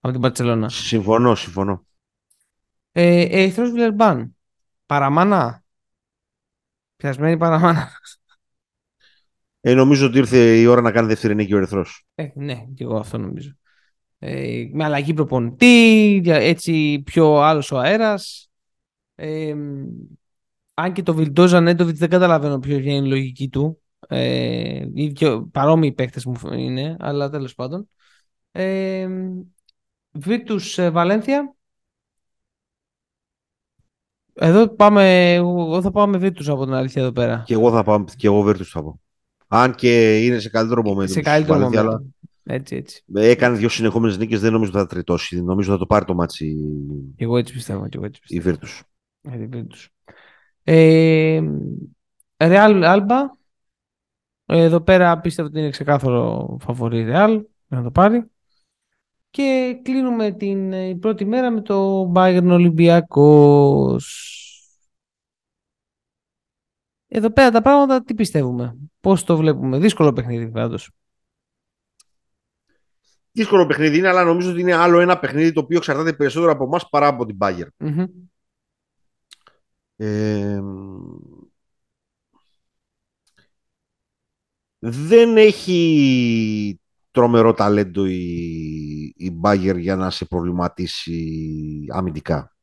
από 0.00 0.12
την 0.12 0.20
Μπαρσελόνα. 0.20 0.68
Συμφωνώ, 0.68 1.34
συμφωνώ. 1.34 1.86
Ε, 2.92 3.20
Ερυθρός 3.20 3.70
Βιλερμπάν. 3.70 4.36
Παραμάνα. 4.86 5.64
Πιασμένη 6.96 7.36
παραμάνα. 7.36 7.90
Ε, 9.60 9.74
νομίζω 9.74 10.06
ότι 10.06 10.18
ήρθε 10.18 10.58
η 10.58 10.66
ώρα 10.66 10.80
να 10.80 10.92
κάνει 10.92 11.08
δεύτερη 11.08 11.34
νίκη 11.34 11.54
ο 11.54 11.56
Ερυθρός. 11.56 12.06
Ε, 12.14 12.28
ναι, 12.34 12.64
και 12.74 12.84
εγώ 12.84 12.96
αυτό 12.96 13.18
νομίζω. 13.18 13.50
Ε, 14.18 14.64
με 14.72 14.84
αλλαγή 14.84 15.14
προπονητή, 15.14 16.22
έτσι 16.24 17.02
πιο 17.04 17.40
άλλος 17.40 17.70
ο 17.70 17.78
αέρας. 17.78 18.50
Ε, 19.14 19.54
αν 20.74 20.92
και 20.92 21.02
το 21.02 21.14
Βιλντόζα 21.14 21.60
Νέντοβιτς 21.60 21.98
δεν 21.98 22.08
καταλαβαίνω 22.08 22.58
ποιος 22.58 22.78
είναι 22.78 23.06
η 23.06 23.08
λογική 23.08 23.48
του. 23.48 23.82
Ε, 24.08 24.84
παρόμοιοι 25.52 25.92
παίχτε 25.92 26.20
μου 26.24 26.52
είναι, 26.52 26.96
αλλά 26.98 27.30
τέλος 27.30 27.54
πάντων. 27.54 27.88
Ε, 28.52 29.08
Βίκτους 30.10 30.78
Βαλένθια. 30.90 31.54
Εδώ 34.34 34.68
πάμε, 34.68 35.34
εγώ 35.34 35.82
θα 35.82 35.90
πάω 35.90 36.06
με 36.06 36.18
Βίκτους 36.18 36.48
από 36.48 36.64
την 36.64 36.74
αλήθεια 36.74 37.02
εδώ 37.02 37.12
πέρα. 37.12 37.42
Και 37.46 37.54
εγώ 37.54 37.70
θα 37.70 37.82
πάω, 37.82 38.04
και 38.16 38.26
εγώ 38.26 38.42
Βίρτους 38.42 38.70
θα 38.70 38.82
πω. 38.82 39.00
Αν 39.52 39.74
και 39.74 40.24
είναι 40.24 40.38
σε 40.38 40.48
καλύτερο 40.48 40.82
moment. 40.86 41.08
Σε 41.08 41.20
καλύτερο 41.20 41.66
moment. 41.66 41.76
Αλλά... 41.76 42.02
Έτσι, 42.44 42.76
έτσι. 42.76 43.04
Έκανε 43.14 43.56
δύο 43.56 43.68
συνεχόμενες 43.68 44.18
νίκες, 44.18 44.40
δεν 44.40 44.52
νομίζω 44.52 44.70
ότι 44.70 44.80
θα 44.80 44.86
τριτώσει. 44.86 45.42
Νομίζω 45.42 45.72
θα 45.72 45.78
το 45.78 45.86
πάρει 45.86 46.04
το 46.04 46.14
ματς. 46.14 46.56
Και 47.16 47.24
εγώ 47.24 47.36
έτσι 47.36 47.52
πιστεύω. 47.52 47.88
Και 47.88 47.96
εγώ 47.96 48.06
έτσι 48.06 48.20
πιστεύω. 48.20 48.48
Η 48.48 49.46
Βίρτους. 49.46 49.76
Ε, 50.62 51.40
Real 52.36 52.82
Alba. 52.84 53.16
Εδώ 54.46 54.80
πέρα 54.80 55.20
πιστεύω 55.20 55.48
ότι 55.48 55.58
είναι 55.58 55.70
ξεκάθαρο 55.70 56.56
φαβορή 56.60 57.06
Real 57.08 57.40
να 57.66 57.82
το 57.82 57.90
πάρει. 57.90 58.24
Και 59.30 59.78
κλείνουμε 59.82 60.30
την 60.30 60.72
πρώτη 60.98 61.24
μέρα 61.24 61.50
με 61.50 61.60
το 61.60 62.12
Bayern 62.14 62.72
Olympiacos. 62.76 63.98
Εδώ 67.12 67.30
πέρα 67.30 67.50
τα 67.50 67.62
πράγματα 67.62 68.02
τι 68.04 68.14
πιστεύουμε, 68.14 68.76
πώς 69.00 69.24
το 69.24 69.36
βλέπουμε; 69.36 69.78
Δύσκολο 69.78 70.12
παιχνίδι 70.12 70.50
πάντως. 70.50 70.90
Δύσκολο 73.32 73.66
παιχνίδι 73.66 73.98
είναι, 73.98 74.08
αλλά 74.08 74.24
νομίζω 74.24 74.50
ότι 74.50 74.60
είναι 74.60 74.74
άλλο 74.74 75.00
ένα 75.00 75.18
παιχνίδι 75.18 75.52
το 75.52 75.60
οποίο 75.60 75.76
εξαρτάται 75.76 76.12
περισσότερο 76.12 76.52
από 76.52 76.64
εμάς 76.64 76.88
παρά 76.88 77.06
από 77.06 77.26
την 77.26 77.36
Bayern. 77.40 77.68
mm 77.78 78.06
δεν 84.82 85.36
έχει 85.36 86.80
τρομερό 87.10 87.54
ταλέντο 87.54 88.06
η, 88.06 88.24
η 89.16 89.40
Bayern 89.42 89.78
για 89.78 89.96
να 89.96 90.10
σε 90.10 90.24
προβληματίσει 90.24 91.84
αμυντικά. 91.88 92.56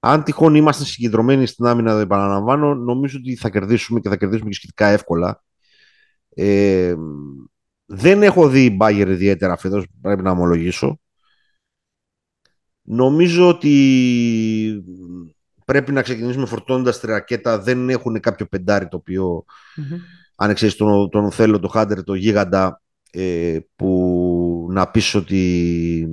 Αν 0.00 0.22
τυχόν 0.22 0.54
είμαστε 0.54 0.84
συγκεντρωμένοι 0.84 1.46
στην 1.46 1.66
άμυνα, 1.66 1.94
δεν 1.94 2.02
επαναλαμβάνω, 2.02 2.74
νομίζω 2.74 3.18
ότι 3.18 3.36
θα 3.36 3.50
κερδίσουμε 3.50 4.00
και 4.00 4.08
θα 4.08 4.16
κερδίσουμε 4.16 4.48
και 4.48 4.54
σχετικά 4.54 4.86
εύκολα. 4.86 5.42
Ε, 6.34 6.94
δεν 7.86 8.22
έχω 8.22 8.48
δει 8.48 8.76
Bayern 8.80 9.08
ιδιαίτερα 9.08 9.56
φέτος, 9.56 9.86
πρέπει 10.00 10.22
να 10.22 10.30
ομολογήσω. 10.30 11.00
Νομίζω 12.82 13.48
ότι 13.48 14.84
πρέπει 15.64 15.92
να 15.92 16.02
ξεκινήσουμε 16.02 16.46
φορτώνοντας 16.46 17.00
τη 17.00 17.06
ρακέτα. 17.06 17.58
Δεν 17.58 17.90
έχουν 17.90 18.20
κάποιο 18.20 18.46
πεντάρι 18.46 18.88
το 18.88 18.96
οποίο, 18.96 19.44
mm-hmm. 19.76 19.98
αν 20.36 20.54
ξέρεις 20.54 20.76
τον, 20.76 21.10
τον 21.10 21.30
θέλω, 21.30 21.58
το 21.58 21.68
Χάντερ, 21.68 22.04
το 22.04 22.14
Γίγαντα, 22.14 22.82
ε, 23.10 23.58
που 23.76 24.68
να 24.70 24.90
πεις 24.90 25.14
ότι 25.14 26.08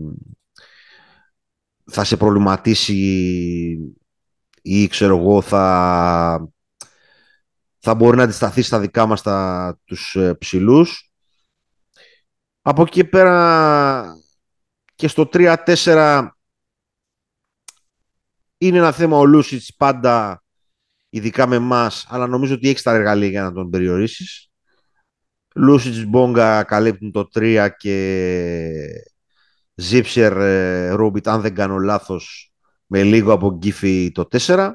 θα 1.92 2.04
σε 2.04 2.18
προβληματίσει 2.18 2.94
ή 4.62 4.88
ξέρω 4.88 5.18
εγώ 5.18 5.42
θα, 5.42 6.50
θα 7.80 7.96
μπορεί 7.96 8.18
να 8.18 8.24
αντισταθεί 8.24 8.62
στα 8.62 8.80
δικά 8.80 9.06
μας 9.06 9.22
τα, 9.22 9.80
τους 9.86 10.16
ε, 10.16 10.34
ψηλούς. 10.34 11.12
Από 12.62 12.82
εκεί 12.82 13.04
πέρα 13.04 14.18
και 14.96 15.08
στο 15.08 15.30
3-4 15.34 16.28
είναι 18.58 18.78
ένα 18.78 18.92
θέμα 18.92 19.18
ο 19.18 19.26
Λούσιτς 19.26 19.76
πάντα 19.76 20.44
ειδικά 21.10 21.48
με 21.48 21.56
εμάς, 21.56 22.06
αλλά 22.10 22.28
νομίζω 22.28 22.54
ότι 22.54 22.70
έχεις 22.70 22.82
τα 22.82 22.94
εργαλεία 22.94 23.30
για 23.30 23.44
να 23.44 23.54
τον 23.54 23.70
περιορίσεις. 23.70 24.52
Λούσιτς 25.56 26.06
Μπόγκα 26.06 26.64
καλύπτουν 26.64 27.12
το 27.12 27.28
3 27.34 27.70
και 27.78 27.96
Ζίψερ 29.80 30.38
ε, 30.38 30.90
Ρούμπιτ, 30.90 31.28
αν 31.28 31.42
δεν 31.42 31.56
κάνω 31.56 31.78
λάθος, 31.78 32.52
με 32.86 33.04
λίγο 33.04 33.34
από 33.34 33.52
γκίφι 33.58 34.12
το 34.12 34.28
4. 34.32 34.72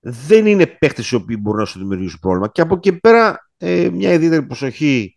Δεν 0.00 0.46
είναι 0.46 0.66
παίχτες 0.66 1.10
οι 1.10 1.14
οποίοι 1.14 1.36
μπορούν 1.40 1.60
να 1.60 1.66
σου 1.66 1.78
δημιουργήσουν 1.78 2.18
πρόβλημα. 2.20 2.48
Και 2.48 2.60
από 2.60 2.74
εκεί 2.74 2.92
πέρα 2.92 3.50
ε, 3.56 3.88
μια 3.92 4.12
ιδιαίτερη 4.12 4.46
προσοχή 4.46 5.14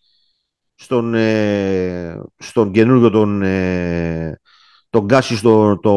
στον, 0.75 1.13
ε, 1.13 2.21
στον 2.37 2.71
καινούργιο 2.71 3.09
τον, 3.09 3.41
ε, 3.41 4.39
τον 4.89 5.05
Γκάσι 5.05 5.35
στο 5.35 5.79
το 5.79 5.93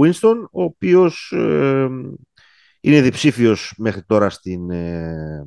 Winston, 0.00 0.44
ο 0.52 0.62
οποίος 0.62 1.32
ε, 1.32 1.88
είναι 2.80 3.00
διψήφιος 3.00 3.74
μέχρι 3.76 4.02
τώρα 4.02 4.30
στην, 4.30 4.70
ε, 4.70 5.46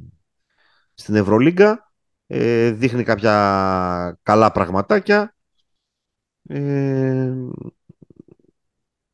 στην 0.93 1.15
Ευρωλίγκα. 1.15 1.91
Ε, 2.27 2.71
δείχνει 2.71 3.03
κάποια 3.03 4.19
καλά 4.23 4.51
πραγματάκια. 4.51 5.34
Ε, 6.47 7.33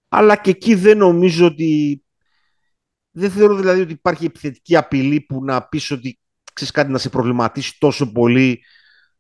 αλλά 0.10 0.36
και 0.36 0.50
εκεί 0.50 0.76
δεν 0.76 0.98
νομίζω 0.98 1.46
ότι 1.46 2.04
δεν 3.12 3.32
θεωρώ 3.32 3.56
δηλαδή 3.56 3.82
ότι 3.82 3.92
υπάρχει 3.92 4.26
επιθετική 4.26 4.76
απειλή 4.76 5.22
που 5.22 5.44
να 5.44 5.68
πεις 5.68 5.92
ότι 5.92 6.20
ξέρεις 6.54 6.74
κάτι 6.74 6.92
να 6.92 6.98
σε 6.98 7.10
προβληματίσει 7.10 7.80
τόσο 7.80 8.12
πολύ 8.12 8.64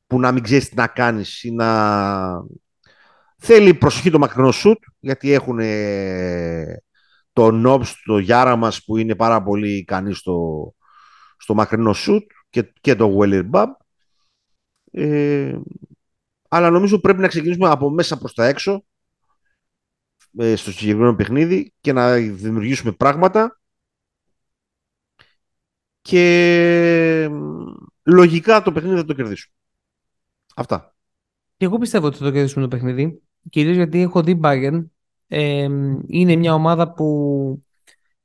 που 0.07 0.19
να 0.19 0.31
μην 0.31 0.43
ξέρεις 0.43 0.69
τι 0.69 0.75
να 0.75 0.87
κάνεις 0.87 1.43
ή 1.43 1.51
να... 1.51 2.43
Θέλει 3.37 3.73
προσοχή 3.73 4.11
το 4.11 4.19
μακρινό 4.19 4.51
σουτ 4.51 4.83
γιατί 4.99 5.31
έχουν 5.31 5.59
το 7.33 7.51
Νόμπς, 7.51 8.01
το 8.05 8.17
Γιάρα 8.17 8.55
μας 8.55 8.83
που 8.83 8.97
είναι 8.97 9.15
πάρα 9.15 9.43
πολύ 9.43 9.77
ικανή 9.77 10.13
στο, 10.13 10.73
στο 11.37 11.53
μακρινό 11.53 11.93
σουτ 11.93 12.31
και, 12.49 12.73
και 12.81 12.95
το 12.95 13.17
Weller 13.19 13.49
Bab. 13.51 13.67
Ε, 14.91 15.59
αλλά 16.53 16.69
νομίζω 16.69 16.99
πρέπει 16.99 17.19
να 17.19 17.27
ξεκινήσουμε 17.27 17.69
από 17.69 17.89
μέσα 17.89 18.17
προς 18.17 18.33
τα 18.33 18.45
έξω 18.45 18.83
ε, 20.37 20.55
στο 20.55 20.71
συγκεκριμένο 20.71 21.15
παιχνίδι 21.15 21.73
και 21.81 21.93
να 21.93 22.15
δημιουργήσουμε 22.15 22.91
πράγματα 22.91 23.59
και 26.01 27.29
λογικά 28.03 28.61
το 28.61 28.71
παιχνίδι 28.71 28.95
θα 28.95 29.05
το 29.05 29.13
κερδίσουμε. 29.13 29.55
Αυτά. 30.55 30.95
Και 31.57 31.65
εγώ 31.65 31.77
πιστεύω 31.77 32.07
ότι 32.07 32.17
θα 32.17 32.23
το 32.23 32.31
κερδίσουμε 32.31 32.67
το 32.67 32.75
παιχνίδι. 32.75 33.21
Κυρίως 33.49 33.75
γιατί 33.75 34.01
έχω 34.01 34.23
δει 34.23 34.39
Bayern. 34.43 34.85
Ε, 35.27 35.67
είναι 36.07 36.35
μια 36.35 36.53
ομάδα 36.53 36.93
που 36.93 37.63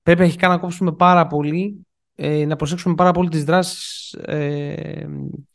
πρέπει 0.03 0.21
να 0.21 0.27
έχει 0.27 0.37
κάνει 0.37 0.55
να 0.55 0.61
κόψουμε 0.61 0.93
πάρα 0.93 1.27
πολύ. 1.27 1.87
Ε, 2.15 2.45
να 2.45 2.57
προσέξουμε 2.57 2.95
πάρα 2.95 3.13
πολύ 3.13 3.29
τις 3.29 3.45
δράσεις 3.45 4.13
ε, 4.13 5.07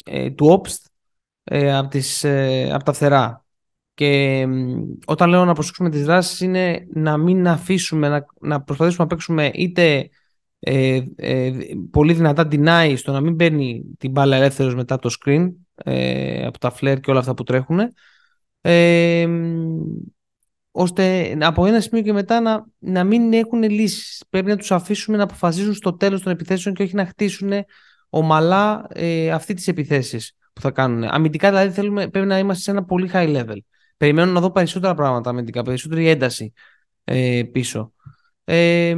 ε 0.06 0.32
του 0.32 0.48
Όπστ 0.48 0.90
ε, 1.44 1.78
από, 1.78 1.90
τις, 1.90 2.24
ε, 2.24 2.70
από 2.74 2.84
τα 2.84 2.94
φτερά. 2.94 3.46
Και 3.94 4.48
όταν 5.06 5.30
λέω 5.30 5.46
να 5.46 5.54
προσέξουμε 5.54 5.90
τις 5.90 6.04
δράσεις 6.06 6.40
είναι 6.40 6.88
να 6.94 7.18
μην 7.18 7.48
αφήσουμε, 7.48 8.10
να, 8.10 8.26
να 8.40 8.62
προσπαθήσουμε 8.62 9.04
να 9.04 9.10
παίξουμε 9.10 9.52
είτε 9.54 10.10
ε, 10.60 11.02
ε, 11.16 11.52
πολύ 11.92 12.14
δυνατά 12.14 12.48
deny 12.52 12.94
στο 12.98 13.12
να 13.12 13.22
μην 13.22 13.36
παίρνει 13.36 13.84
την 13.98 14.12
μπάλα 14.12 14.36
ελεύθερος 14.36 14.76
μετά 14.76 15.00
το 15.00 15.10
screen 15.20 15.52
ε, 15.76 16.46
από 16.46 16.60
τα 16.60 16.74
flare 16.80 16.98
και 17.02 17.12
όλα 17.12 17.20
αυτά 17.20 17.34
που 17.34 17.44
τρέχουν 17.44 17.80
ε, 18.62 19.28
ώστε 20.72 21.38
από 21.42 21.66
ένα 21.66 21.80
σημείο 21.80 22.04
και 22.04 22.14
μετά 22.14 22.40
να, 22.40 22.66
να 22.80 23.04
μην 23.04 23.34
έχουν 23.34 23.64
λύσεις. 23.64 24.24
Πρέπει 24.30 24.48
να 24.48 24.58
τους 24.58 24.72
αφήσουμε 24.72 25.18
να 25.18 25.24
αποφασίσουν 25.24 25.74
στο 25.74 25.94
τέλος 25.94 26.22
των 26.22 26.32
επιθέσεων 26.32 26.76
και 26.76 26.84
όχι 26.84 26.96
να 26.96 27.06
χτίσουν 27.06 27.52
ομαλά 28.10 28.88
ε, 28.90 29.32
αυτή 29.32 29.54
τις 29.54 29.68
επιθέσεις 29.68 30.36
που 30.62 30.68
θα 30.68 30.72
κάνουν. 30.72 31.04
Αμυντικά 31.04 31.50
δηλαδή 31.50 31.72
θέλουμε, 31.72 32.08
πρέπει 32.08 32.28
να 32.28 32.38
είμαστε 32.40 32.64
σε 32.64 32.72
ένα 32.72 32.84
πολύ 32.84 33.10
high 33.14 33.36
level. 33.36 33.58
περιμένω 33.98 34.32
να 34.32 34.40
δω 34.40 34.52
περισσότερα 34.52 34.94
πράγματα 34.94 35.30
αμυντικά, 35.30 35.64
περισσότερη 35.64 36.08
ένταση 36.08 36.54
ε, 37.04 37.44
πίσω. 37.52 37.94
Ε, 38.44 38.96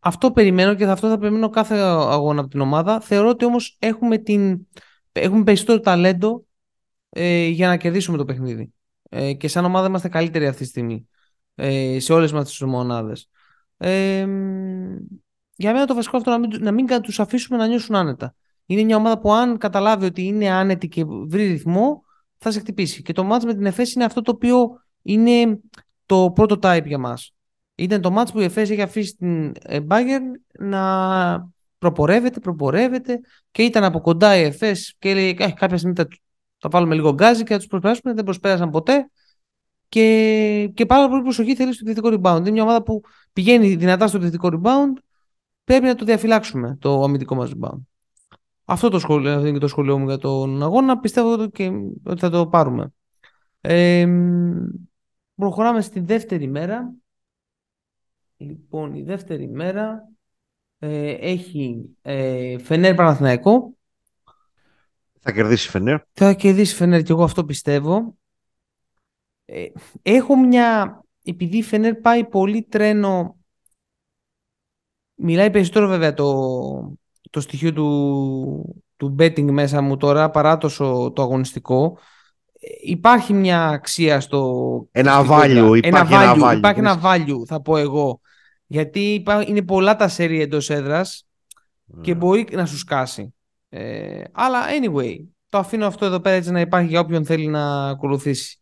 αυτό 0.00 0.32
περιμένω 0.32 0.74
και 0.74 0.84
αυτό 0.84 1.08
θα 1.08 1.18
περιμένω 1.18 1.48
κάθε 1.48 1.74
αγώνα 1.76 2.40
από 2.40 2.50
την 2.50 2.60
ομάδα. 2.60 3.00
Θεωρώ 3.00 3.28
ότι 3.28 3.44
όμως 3.44 3.76
έχουμε, 3.78 4.18
την, 4.18 4.66
έχουμε 5.12 5.44
περισσότερο 5.44 5.80
ταλέντο 5.80 6.44
ε, 7.08 7.46
για 7.46 7.68
να 7.68 7.76
κερδίσουμε 7.76 8.16
το 8.16 8.24
παιχνίδι. 8.24 8.72
Ε, 9.08 9.32
και 9.32 9.48
σαν 9.48 9.64
ομάδα 9.64 9.86
είμαστε 9.86 10.08
καλύτεροι 10.08 10.46
αυτή 10.46 10.62
τη 10.62 10.68
στιγμή 10.68 11.08
ε, 11.54 11.98
σε 12.00 12.12
όλες 12.12 12.32
μας 12.32 12.44
τις 12.48 12.60
μονάδες. 12.60 13.30
Ε, 13.76 14.26
για 15.56 15.72
μένα 15.72 15.86
το 15.86 15.94
βασικό 15.94 16.16
αυτό 16.16 16.30
να 16.30 16.38
μην, 16.38 16.50
να 16.60 16.72
μην 16.72 16.86
τους 17.02 17.20
αφήσουμε 17.20 17.58
να 17.58 17.66
νιώσουν 17.66 17.94
άνετα. 17.94 18.34
Είναι 18.70 18.82
μια 18.82 18.96
ομάδα 18.96 19.18
που 19.18 19.32
αν 19.32 19.58
καταλάβει 19.58 20.04
ότι 20.04 20.22
είναι 20.22 20.50
άνετη 20.50 20.88
και 20.88 21.04
βρει 21.04 21.46
ρυθμό, 21.46 22.02
θα 22.38 22.50
σε 22.50 22.60
χτυπήσει. 22.60 23.02
Και 23.02 23.12
το 23.12 23.24
μάτς 23.24 23.44
με 23.44 23.54
την 23.54 23.66
ΕΦΕΣ 23.66 23.92
είναι 23.92 24.04
αυτό 24.04 24.22
το 24.22 24.30
οποίο 24.30 24.82
είναι 25.02 25.60
το 26.06 26.30
πρώτο 26.34 26.58
type 26.62 26.86
για 26.86 26.98
μας. 26.98 27.34
Ήταν 27.74 28.00
το 28.00 28.10
μάτς 28.10 28.32
που 28.32 28.40
η 28.40 28.44
ΕΦΕΣ 28.44 28.70
έχει 28.70 28.82
αφήσει 28.82 29.16
την 29.16 29.52
Bayern 29.88 30.40
να 30.58 31.50
προπορεύεται, 31.78 32.40
προπορεύεται 32.40 33.20
και 33.50 33.62
ήταν 33.62 33.84
από 33.84 34.00
κοντά 34.00 34.36
η 34.36 34.42
ΕΦΕΣ 34.42 34.94
και 34.98 35.14
λέει 35.14 35.34
κάποια 35.34 35.76
στιγμή 35.76 35.94
θα, 35.96 36.08
θα 36.58 36.68
βάλουμε 36.68 36.94
λίγο 36.94 37.12
γκάζι 37.12 37.42
και 37.42 37.52
θα 37.52 37.58
τους 37.58 37.66
προσπεράσουμε. 37.66 38.14
Δεν 38.14 38.24
προσπέρασαν 38.24 38.70
ποτέ 38.70 39.10
και, 39.88 40.70
και 40.74 40.86
πάρα 40.86 41.08
πολύ 41.08 41.22
προσοχή 41.22 41.54
θέλει 41.54 41.72
στο 41.72 41.84
επιθετικό 41.88 42.20
rebound. 42.20 42.38
Είναι 42.38 42.50
μια 42.50 42.62
ομάδα 42.62 42.82
που 42.82 43.00
πηγαίνει 43.32 43.74
δυνατά 43.74 44.06
στο 44.06 44.16
επιθετικό 44.16 44.48
rebound. 44.52 45.02
Πρέπει 45.64 45.84
να 45.84 45.94
το 45.94 46.04
διαφυλάξουμε 46.04 46.76
το 46.80 47.02
αμυντικό 47.02 47.34
μας 47.34 47.50
rebound. 47.50 47.80
Αυτό 48.70 48.88
το 48.88 48.98
σχόλιο, 48.98 49.40
είναι 49.40 49.52
και 49.52 49.58
το 49.58 49.68
σχόλιο 49.68 49.98
μου 49.98 50.06
για 50.06 50.18
τον 50.18 50.62
αγώνα. 50.62 50.98
Πιστεύω 50.98 51.48
και 51.48 51.70
ότι 52.04 52.20
θα 52.20 52.30
το 52.30 52.46
πάρουμε. 52.46 52.92
Ε, 53.60 54.08
προχωράμε 55.34 55.80
στη 55.80 56.00
δεύτερη 56.00 56.46
μέρα. 56.46 56.92
Λοιπόν, 58.36 58.94
η 58.94 59.02
δεύτερη 59.02 59.48
μέρα 59.48 60.08
ε, 60.78 61.10
έχει 61.10 61.96
ε, 62.02 62.58
Φενέρ 62.58 62.94
Παναθηναϊκό. 62.94 63.74
Θα 65.20 65.32
κερδίσει 65.32 65.68
Φενέρ. 65.68 66.00
Θα 66.12 66.32
κερδίσει 66.32 66.74
Φενέρ 66.74 67.02
και 67.02 67.12
εγώ 67.12 67.22
αυτό 67.22 67.44
πιστεύω. 67.44 68.16
Ε, 69.44 69.66
έχω 70.02 70.36
μια... 70.36 71.00
Επειδή 71.24 71.56
η 71.56 71.62
Φενέρ 71.62 71.94
πάει 71.94 72.24
πολύ 72.24 72.62
τρένο... 72.62 73.38
Μιλάει 75.14 75.50
περισσότερο 75.50 75.88
βέβαια 75.88 76.14
το, 76.14 76.98
το 77.30 77.40
στοιχείο 77.40 77.72
του, 77.72 78.82
του 78.96 79.16
betting 79.18 79.50
μέσα 79.50 79.80
μου 79.80 79.96
τώρα 79.96 80.30
παρά 80.30 80.56
το, 80.56 80.68
το 81.12 81.22
αγωνιστικό. 81.22 81.98
Υπάρχει 82.82 83.32
μια 83.32 83.68
αξία 83.68 84.20
στο... 84.20 84.88
Ένα 84.92 85.26
value, 85.28 85.80
υπάρχει 85.82 86.14
ένα 86.14 86.34
value, 86.36 86.56
Υπάρχει 86.56 86.80
ένα 86.80 87.00
value, 87.04 87.46
θα 87.46 87.60
πω 87.60 87.76
εγώ. 87.76 88.20
Γιατί 88.66 89.24
είναι 89.46 89.62
πολλά 89.62 89.96
τα 89.96 90.08
σέρια 90.08 90.42
εντός 90.42 90.70
έδρας 90.70 91.26
και 92.00 92.14
μπορεί 92.14 92.46
να 92.52 92.66
σου 92.66 92.78
σκάσει. 92.78 93.34
Ε, 93.68 94.22
αλλά 94.32 94.58
anyway, 94.68 95.16
το 95.48 95.58
αφήνω 95.58 95.86
αυτό 95.86 96.04
εδώ 96.04 96.20
πέρα 96.20 96.36
έτσι 96.36 96.50
να 96.50 96.60
υπάρχει 96.60 96.88
για 96.88 97.00
όποιον 97.00 97.24
θέλει 97.24 97.46
να 97.46 97.88
ακολουθήσει. 97.88 98.58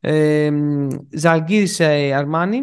Ε, 0.00 0.52
Ζαλγκύρης 1.10 1.80
Αρμάνι. 2.14 2.60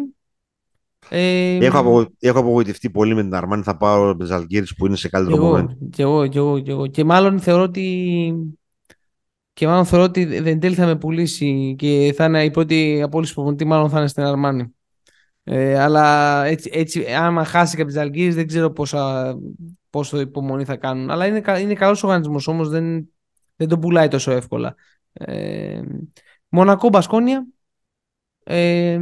Ε, 1.08 1.56
έχω, 1.56 1.78
απο, 1.78 2.06
έχω 2.18 2.38
απογοητευτεί 2.38 2.90
πολύ 2.90 3.14
με 3.14 3.22
την 3.22 3.34
Αρμάνι. 3.34 3.62
Θα 3.62 3.76
πάω 3.76 4.14
με 4.14 4.24
Ζαλγκύρης 4.24 4.74
που 4.74 4.86
είναι 4.86 4.96
σε 4.96 5.08
καλύτερο 5.08 5.52
moment. 5.52 5.88
Και 5.90 6.02
εγώ, 6.02 6.26
και 6.26 6.38
εγώ, 6.38 6.60
και 6.60 6.70
εγώ. 6.70 6.86
Και 6.86 7.04
μάλλον 7.04 7.40
θεωρώ 7.40 7.62
ότι 7.62 8.34
και 9.52 9.66
μάλλον 9.66 9.84
θεωρώ 9.84 10.04
ότι 10.04 10.24
δεν 10.40 10.60
τέλει 10.60 10.74
θα 10.74 10.86
με 10.86 10.96
πουλήσει 10.96 11.74
και 11.78 12.12
θα 12.16 12.24
είναι 12.24 12.44
η 12.44 12.50
πρώτη 12.50 13.02
απόλυση 13.02 13.34
που 13.34 13.56
μάλλον 13.66 13.90
θα 13.90 13.98
είναι 13.98 14.08
στην 14.08 14.22
Αρμάνι. 14.22 14.74
Ε, 15.44 15.80
αλλά 15.80 16.44
έτσι, 16.44 16.70
έτσι, 16.72 17.04
άμα 17.04 17.44
χάσει 17.44 17.76
και 17.76 17.82
από 17.82 18.10
τις 18.10 18.34
δεν 18.34 18.46
ξέρω 18.46 18.70
πόσα, 18.70 19.34
πόσο 19.90 20.20
υπομονή 20.20 20.64
θα 20.64 20.76
κάνουν. 20.76 21.10
Αλλά 21.10 21.26
είναι, 21.26 21.42
είναι 21.60 21.74
καλός 21.74 22.02
οργανισμός 22.02 22.46
όμως 22.46 22.68
δεν, 22.68 23.08
δεν 23.56 23.68
τον 23.68 23.80
πουλάει 23.80 24.08
τόσο 24.08 24.30
εύκολα. 24.30 24.74
Ε, 25.12 25.80
Μονακό 26.48 26.88
Μπασκόνια. 26.88 27.46
Ε, 28.44 29.00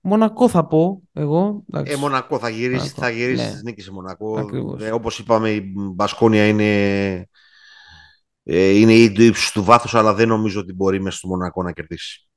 Μονακό 0.00 0.48
θα 0.48 0.66
πω 0.66 1.02
εγώ. 1.12 1.64
Ε, 1.72 1.96
Μονακό 1.96 2.38
θα 2.38 2.48
γυρίσει, 2.48 2.88
θα 2.88 3.10
γυρίσει 3.10 3.44
ναι. 3.44 3.60
νίκη 3.62 3.82
σε 3.82 3.92
Μονακό. 3.92 4.48
Ε, 4.80 4.90
όπως 4.90 5.18
είπαμε 5.18 5.50
η 5.50 5.72
Μπασκόνια 5.94 6.46
είναι, 6.46 6.72
ε, 8.42 8.68
είναι 8.68 8.92
η 8.92 9.14
ύψος 9.16 9.52
του 9.52 9.64
βάθους 9.64 9.94
αλλά 9.94 10.14
δεν 10.14 10.28
νομίζω 10.28 10.60
ότι 10.60 10.72
μπορεί 10.72 11.00
μέσα 11.00 11.16
στο 11.16 11.28
Μονακό 11.28 11.62
να 11.62 11.72
κερδίσει. 11.72 12.28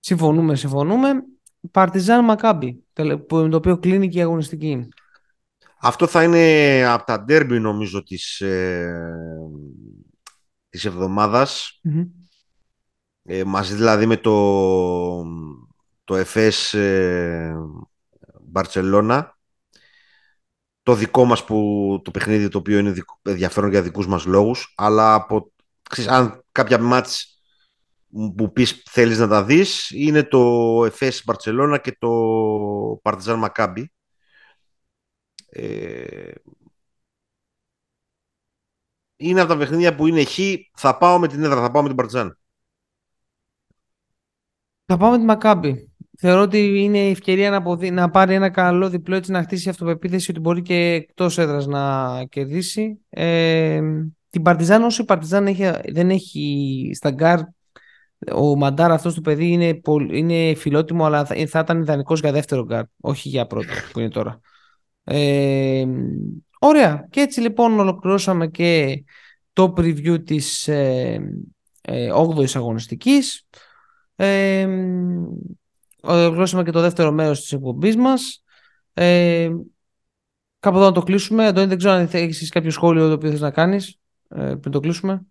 Συμφωνούμε, 0.00 0.56
συμφωνούμε. 0.56 1.10
Παρτιζάν 1.70 2.24
Μακάμπι, 2.24 2.84
το 3.26 3.48
οποίο 3.52 3.78
κλείνει 3.78 4.08
και 4.08 4.18
η 4.18 4.22
αγωνιστική. 4.22 4.88
Αυτό 5.80 6.06
θα 6.06 6.22
είναι 6.22 6.84
από 6.86 7.04
τα 7.04 7.20
ντέρμπι 7.20 7.60
νομίζω 7.60 8.02
της, 8.02 8.40
ε, 8.40 8.94
της 10.68 10.84
εβδομαδας 10.84 11.80
ε, 13.22 13.44
μαζί 13.44 13.74
δηλαδή 13.74 14.06
με 14.06 14.16
το, 14.16 14.32
το 16.04 16.16
ΕΦΕΣ 16.16 16.74
ε, 16.74 17.54
Μπαρτσελώνα. 18.40 19.38
Το 20.82 20.94
δικό 20.94 21.24
μας 21.24 21.44
που, 21.44 22.00
το 22.04 22.10
παιχνίδι 22.10 22.48
το 22.48 22.58
οποίο 22.58 22.78
είναι 22.78 22.94
ενδιαφέρον 23.22 23.70
για 23.70 23.82
δικούς 23.82 24.06
μας 24.06 24.24
λόγους. 24.24 24.74
Αλλά 24.76 25.14
από, 25.14 25.52
ξέρεις, 25.82 26.10
αν 26.10 26.44
κάποια 26.52 26.78
μάτς 26.78 27.38
που 28.36 28.52
πεις 28.52 28.82
θέλεις 28.90 29.18
να 29.18 29.28
τα 29.28 29.44
δεις 29.44 29.90
είναι 29.90 30.22
το 30.22 30.84
ΕΦΕΣ 30.84 31.22
Μπαρτσελώνα 31.24 31.78
και 31.78 31.96
το 31.98 32.10
Παρτιζάν 33.02 33.38
Μακάμπι. 33.38 33.92
Ε, 35.46 36.32
είναι 39.16 39.40
από 39.40 39.48
τα 39.48 39.56
παιχνίδια 39.58 39.94
που 39.94 40.06
είναι 40.06 40.24
χ. 40.24 40.38
Θα 40.74 40.98
πάω 40.98 41.18
με 41.18 41.28
την 41.28 41.44
έδρα, 41.44 41.60
θα 41.60 41.70
πάω 41.70 41.82
με 41.82 41.88
την 41.88 41.96
Παρτιζάν. 41.96 42.38
Θα 44.86 44.96
πάω 44.96 45.10
με 45.10 45.18
τη 45.18 45.24
Μακάμπη. 45.24 45.93
Θεωρώ 46.18 46.42
ότι 46.42 46.82
είναι 46.82 46.98
η 46.98 47.10
ευκαιρία 47.10 47.50
να, 47.50 47.56
αποδει... 47.56 47.90
να 47.90 48.10
πάρει 48.10 48.34
ένα 48.34 48.50
καλό 48.50 48.88
διπλό 48.88 49.16
έτσι 49.16 49.30
να 49.30 49.42
χτίσει 49.42 49.68
αυτοπεποίθηση 49.68 50.30
ότι 50.30 50.40
μπορεί 50.40 50.62
και 50.62 50.74
εκτός 50.74 51.38
έδρας 51.38 51.66
να 51.66 52.24
κερδίσει. 52.24 52.98
Ε, 53.08 53.80
την 54.30 54.42
Παρτιζάν, 54.42 54.82
όσο 54.82 55.02
η 55.02 55.04
Παρτιζάν 55.04 55.46
έχει, 55.46 55.70
δεν 55.92 56.10
έχει 56.10 56.90
στα 56.94 57.10
γκαρντ, 57.10 57.40
ο 58.32 58.56
Μαντάρ 58.56 58.90
αυτός 58.90 59.14
το 59.14 59.20
παιδί 59.20 59.46
είναι, 59.46 59.80
είναι 60.10 60.54
φιλότιμο, 60.54 61.04
αλλά 61.04 61.24
θα, 61.24 61.46
θα 61.46 61.58
ήταν 61.58 61.80
ιδανικός 61.80 62.20
για 62.20 62.32
δεύτερο 62.32 62.64
γκαρντ, 62.64 62.84
όχι 63.00 63.28
για 63.28 63.46
πρώτο 63.46 63.66
που 63.92 64.00
είναι 64.00 64.08
τώρα. 64.08 64.40
Ε, 65.04 65.84
ωραία. 66.58 67.06
Και 67.10 67.20
έτσι 67.20 67.40
λοιπόν 67.40 67.78
ολοκληρώσαμε 67.78 68.46
και 68.46 69.04
το 69.52 69.72
preview 69.76 70.24
της 70.24 70.68
ε, 70.68 71.20
ε, 71.80 72.08
8ης 72.12 72.54
αγωνιστικής. 72.54 73.46
Ε, 74.16 74.68
ολοκληρώσαμε 76.04 76.62
και 76.62 76.70
το 76.70 76.80
δεύτερο 76.80 77.12
μέρος 77.12 77.40
της 77.40 77.52
εκπομπής 77.52 77.96
μας. 77.96 78.44
Ε, 78.94 79.50
κάπου 80.60 80.76
εδώ 80.76 80.86
να 80.86 80.92
το 80.92 81.02
κλείσουμε. 81.02 81.46
Αντώνη, 81.46 81.66
δεν 81.66 81.78
ξέρω 81.78 81.94
αν 81.94 82.08
έχεις 82.12 82.50
κάποιο 82.50 82.70
σχόλιο 82.70 83.08
το 83.08 83.14
οποίο 83.14 83.30
θες 83.30 83.40
να 83.40 83.50
κάνεις 83.50 83.98
ε, 84.28 84.54
πριν 84.54 84.72
το 84.72 84.80
κλείσουμε. 84.80 85.26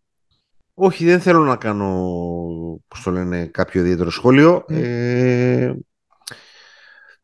Όχι, 0.74 1.06
δεν 1.06 1.20
θέλω 1.20 1.44
να 1.44 1.56
κάνω 1.56 1.90
πώς 2.88 3.02
το 3.02 3.12
λένε, 3.12 3.46
κάποιο 3.46 3.82
ιδιαίτερο 3.82 4.10
σχόλιο. 4.10 4.66
Ναι. 4.68 4.80
Ε, 4.80 5.76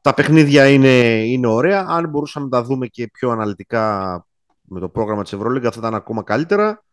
τα 0.01 0.13
παιχνίδια 0.13 0.69
είναι, 0.69 1.23
είναι 1.25 1.47
ωραία. 1.47 1.85
Αν 1.87 2.09
μπορούσαμε 2.09 2.45
να 2.45 2.51
τα 2.51 2.63
δούμε 2.63 2.87
και 2.87 3.07
πιο 3.07 3.29
αναλυτικά 3.29 4.25
με 4.61 4.79
το 4.79 4.89
πρόγραμμα 4.89 5.23
της 5.23 5.33
Ευρωλίγκας 5.33 5.73
θα 5.73 5.79
ήταν 5.79 5.95
ακόμα 5.95 6.23
καλύτερα. 6.23 6.83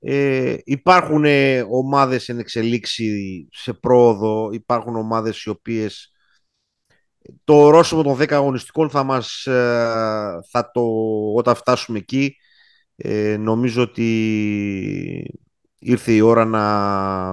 Ε, 0.00 0.56
υπάρχουν 0.64 1.24
ε, 1.24 1.66
ομάδες 1.70 2.28
εν 2.28 2.38
εξελίξη 2.38 3.48
σε 3.52 3.72
πρόοδο, 3.72 4.50
υπάρχουν 4.52 4.96
ομάδες 4.96 5.42
οι 5.42 5.48
οποίες 5.48 6.12
το 7.44 7.54
ορόσημο 7.54 8.02
των 8.02 8.16
10 8.16 8.32
αγωνιστικών 8.32 8.90
θα 8.90 9.02
μας, 9.02 9.46
ε, 9.46 10.40
θα 10.50 10.70
το, 10.72 10.82
όταν 11.34 11.54
φτάσουμε 11.54 11.98
εκεί, 11.98 12.36
ε, 12.96 13.36
νομίζω 13.36 13.82
ότι 13.82 14.10
ήρθε 15.78 16.12
η 16.12 16.20
ώρα 16.20 16.44
να, 16.44 17.32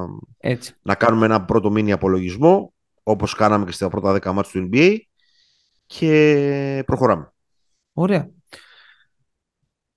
να 0.81 0.95
κάνουμε 0.95 1.25
ένα 1.25 1.45
πρώτο 1.45 1.71
μήνυ 1.71 1.91
απολογισμό, 1.91 2.73
όπως 3.03 3.33
κάναμε 3.33 3.65
και 3.65 3.71
στα 3.71 3.89
πρώτα 3.89 4.13
10 4.13 4.31
μάτια 4.31 4.61
του 4.61 4.69
NBA 4.71 4.97
και 5.85 6.83
προχωράμε. 6.85 7.33
Ωραία. 7.93 8.29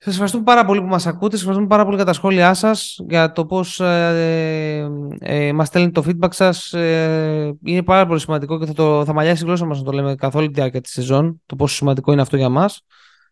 Σας 0.01 0.13
ευχαριστούμε 0.13 0.45
πάρα 0.45 0.65
πολύ 0.65 0.81
που 0.81 0.87
μας 0.87 1.07
ακούτε, 1.07 1.31
σας 1.31 1.41
ευχαριστούμε 1.41 1.69
πάρα 1.69 1.85
πολύ 1.85 1.97
για 1.97 2.05
τα 2.05 2.13
σχόλιά 2.13 2.55
σας, 2.55 2.99
για 3.09 3.33
το 3.33 3.47
πώς 3.47 3.81
ε, 3.81 4.89
ε, 5.21 5.49
ε 5.49 5.53
μας 5.53 5.69
στέλνετε 5.69 6.01
το 6.01 6.11
feedback 6.11 6.35
σας. 6.35 6.73
Ε, 6.73 7.57
είναι 7.65 7.83
πάρα 7.83 8.07
πολύ 8.07 8.21
σημαντικό 8.21 8.59
και 8.59 8.67
θα, 8.67 8.73
το, 8.73 9.05
θα 9.05 9.13
μαλλιάσει 9.13 9.43
η 9.43 9.47
γλώσσα 9.47 9.65
μας 9.67 9.79
να 9.79 9.85
το 9.85 9.93
λέμε 9.93 10.15
καθ' 10.15 10.35
όλη 10.35 10.47
τη 10.47 10.53
διάρκεια 10.53 10.81
της 10.81 10.93
σεζόν, 10.93 11.43
το 11.47 11.57
πόσο 11.57 11.75
σημαντικό 11.75 12.13
είναι 12.13 12.21
αυτό 12.21 12.37
για 12.37 12.49
μας. 12.49 12.83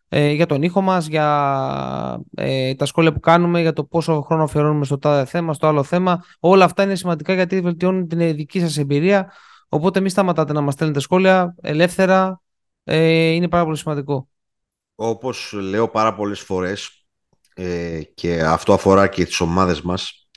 ε, 0.09 0.31
για 0.31 0.45
τον 0.45 0.61
ήχο 0.63 0.81
μας, 0.81 1.07
για 1.07 2.19
ε, 2.35 2.75
τα 2.75 2.85
σχόλια 2.85 3.13
που 3.13 3.19
κάνουμε, 3.19 3.61
για 3.61 3.73
το 3.73 3.83
πόσο 3.83 4.21
χρόνο 4.21 4.43
αφιερώνουμε 4.43 4.85
στο 4.85 4.97
τάδε 4.97 5.25
θέμα, 5.25 5.53
στο 5.53 5.67
άλλο 5.67 5.83
θέμα. 5.83 6.23
Όλα 6.39 6.65
αυτά 6.65 6.83
είναι 6.83 6.95
σημαντικά 6.95 7.33
γιατί 7.33 7.61
βελτιώνουν 7.61 8.07
την 8.07 8.35
δική 8.35 8.59
σας 8.59 8.77
εμπειρία. 8.77 9.31
Οπότε 9.69 9.99
μην 9.99 10.09
σταματάτε 10.09 10.53
να 10.53 10.61
μας 10.61 10.73
στέλνετε 10.73 10.99
σχόλια 10.99 11.55
ελεύθερα. 11.61 12.41
Ε, 12.83 13.29
είναι 13.29 13.47
πάρα 13.47 13.63
πολύ 13.63 13.77
σημαντικό. 13.77 14.27
Όπως 14.99 15.51
λέω 15.53 15.89
πάρα 15.89 16.13
πολλές 16.13 16.39
φορές 16.39 17.05
ε, 17.53 18.01
και 18.13 18.43
αυτό 18.43 18.73
αφορά 18.73 19.07
και 19.07 19.25
τις 19.25 19.39
ομάδες 19.39 19.81
μας 19.81 20.27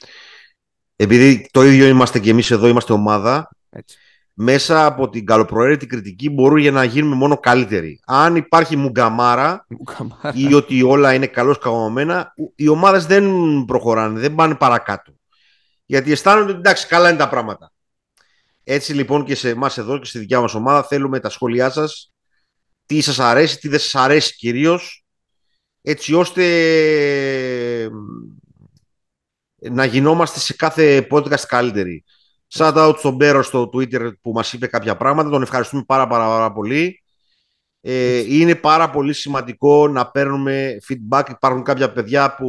επειδή 0.97 1.49
το 1.51 1.63
ίδιο 1.63 1.87
είμαστε 1.87 2.19
και 2.19 2.31
εμείς 2.31 2.51
εδώ, 2.51 2.67
είμαστε 2.67 2.93
ομάδα 2.93 3.49
Έτσι 3.71 3.99
μέσα 4.43 4.87
από 4.87 5.09
την 5.09 5.27
καλοπροαίρετη 5.27 5.87
κριτική 5.87 6.31
μπορούν 6.31 6.73
να 6.73 6.85
γίνουμε 6.85 7.15
μόνο 7.15 7.39
καλύτεροι. 7.39 8.01
Αν 8.07 8.37
υπάρχει 8.37 8.77
μουγκαμάρα 8.77 9.67
ή 10.33 10.55
ότι 10.55 10.83
όλα 10.83 11.15
είναι 11.15 11.27
καλώς 11.27 11.59
καγωμένα, 11.59 12.35
οι 12.55 12.69
ομάδες 12.69 13.07
δεν 13.07 13.25
προχωράνε, 13.67 14.21
δεν 14.21 14.35
πάνε 14.35 14.55
παρακάτω. 14.55 15.13
Γιατί 15.87 16.13
αισθάνονται 16.13 16.51
ότι 16.51 16.59
εντάξει, 16.59 16.87
καλά 16.87 17.09
είναι 17.09 17.19
τα 17.19 17.29
πράγματα. 17.29 17.73
Έτσι 18.65 18.95
λοιπόν 18.95 19.25
και 19.25 19.35
σε 19.35 19.49
εμάς 19.49 19.79
εδώ 19.79 19.99
και 19.99 20.05
στη 20.05 20.19
δικιά 20.19 20.41
μας 20.41 20.55
ομάδα 20.55 20.83
θέλουμε 20.83 21.21
τα 21.21 21.29
σχόλιά 21.29 21.71
σας, 21.71 22.13
τι 22.91 23.01
σας 23.01 23.19
αρέσει, 23.19 23.59
τι 23.59 23.69
δεν 23.69 23.79
σας 23.79 23.95
αρέσει 23.95 24.35
κυρίως, 24.37 25.05
έτσι 25.83 26.15
ώστε 26.15 26.45
να 29.71 29.85
γινόμαστε 29.85 30.39
σε 30.39 30.55
κάθε 30.55 31.07
podcast 31.11 31.41
καλύτεροι. 31.47 32.05
Shout 32.55 32.75
out 32.75 32.95
στον 32.99 33.15
Μπέρο 33.15 33.43
στο 33.43 33.71
Twitter 33.73 34.13
που 34.21 34.33
μας 34.33 34.53
είπε 34.53 34.67
κάποια 34.67 34.97
πράγματα. 34.97 35.31
Τον 35.31 35.43
ευχαριστούμε 35.43 35.83
πάρα 35.87 36.07
πάρα, 36.07 36.27
πάρα 36.27 36.53
πολύ. 36.53 37.03
Ε, 37.81 38.19
είναι 38.19 38.55
πάρα 38.55 38.91
πολύ 38.91 39.13
σημαντικό 39.13 39.89
να 39.89 40.11
παίρνουμε 40.11 40.77
feedback. 40.89 41.25
Υπάρχουν 41.31 41.63
κάποια 41.63 41.93
παιδιά 41.93 42.35
που 42.35 42.49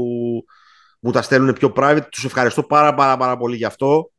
μου 0.99 1.11
τα 1.11 1.21
στέλνουν 1.21 1.53
πιο 1.53 1.73
private. 1.75 2.07
Τους 2.11 2.25
ευχαριστώ 2.25 2.63
πάρα 2.63 2.93
πάρα, 2.93 3.17
πάρα 3.17 3.37
πολύ 3.37 3.55
γι' 3.55 3.65
αυτό. 3.65 4.11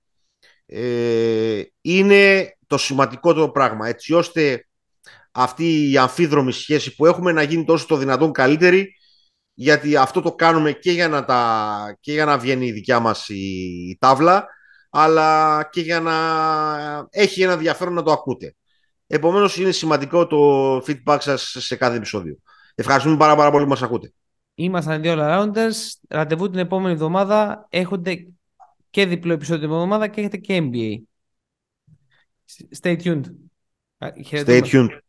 Ε, 0.66 1.62
είναι 1.80 2.52
το 2.66 2.78
σημαντικότερο 2.78 3.50
πράγμα. 3.50 3.88
Έτσι 3.88 4.14
ώστε 4.14 4.66
αυτή 5.32 5.90
η 5.90 5.98
αμφίδρομη 5.98 6.52
σχέση 6.52 6.94
που 6.94 7.06
έχουμε 7.06 7.32
να 7.32 7.42
γίνει 7.42 7.64
τόσο 7.64 7.86
το 7.86 7.96
δυνατόν 7.96 8.32
καλύτερη 8.32 8.94
γιατί 9.54 9.96
αυτό 9.96 10.20
το 10.20 10.34
κάνουμε 10.34 10.72
και 10.72 10.92
για 10.92 11.08
να, 11.08 11.24
τα, 11.24 11.98
και 12.00 12.12
για 12.12 12.24
να 12.24 12.38
βγαίνει 12.38 12.66
η 12.66 12.72
δικιά 12.72 13.00
μας 13.00 13.28
η 13.28 13.96
τάβλα 14.00 14.46
αλλά 14.90 15.68
και 15.72 15.80
για 15.80 16.00
να 16.00 16.16
έχει 17.10 17.42
ένα 17.42 17.52
ενδιαφέρον 17.52 17.94
να 17.94 18.02
το 18.02 18.12
ακούτε. 18.12 18.54
Επομένως, 19.06 19.56
είναι 19.56 19.70
σημαντικό 19.70 20.26
το 20.26 20.76
feedback 20.76 21.16
σας 21.20 21.56
σε 21.58 21.76
κάθε 21.76 21.96
επεισόδιο. 21.96 22.38
Ευχαριστούμε 22.74 23.16
πάρα, 23.16 23.36
πάρα 23.36 23.50
πολύ 23.50 23.62
που 23.62 23.68
μας 23.68 23.82
ακούτε. 23.82 24.12
Ήμασταν 24.54 25.02
δύο 25.02 25.14
all-rounders. 25.16 25.74
Ραντεβού 26.08 26.50
την 26.50 26.58
επόμενη 26.58 26.92
εβδομάδα. 26.92 27.66
Έχετε 27.70 28.26
και 28.90 29.06
διπλό 29.06 29.32
επεισόδιο 29.32 29.62
την 29.62 29.72
εβδομάδα 29.72 30.08
και 30.08 30.20
έχετε 30.20 30.36
και 30.36 30.58
NBA. 30.62 31.02
Stay 32.82 32.96
tuned. 33.02 33.24
Stay 34.30 34.62
tuned. 34.62 35.01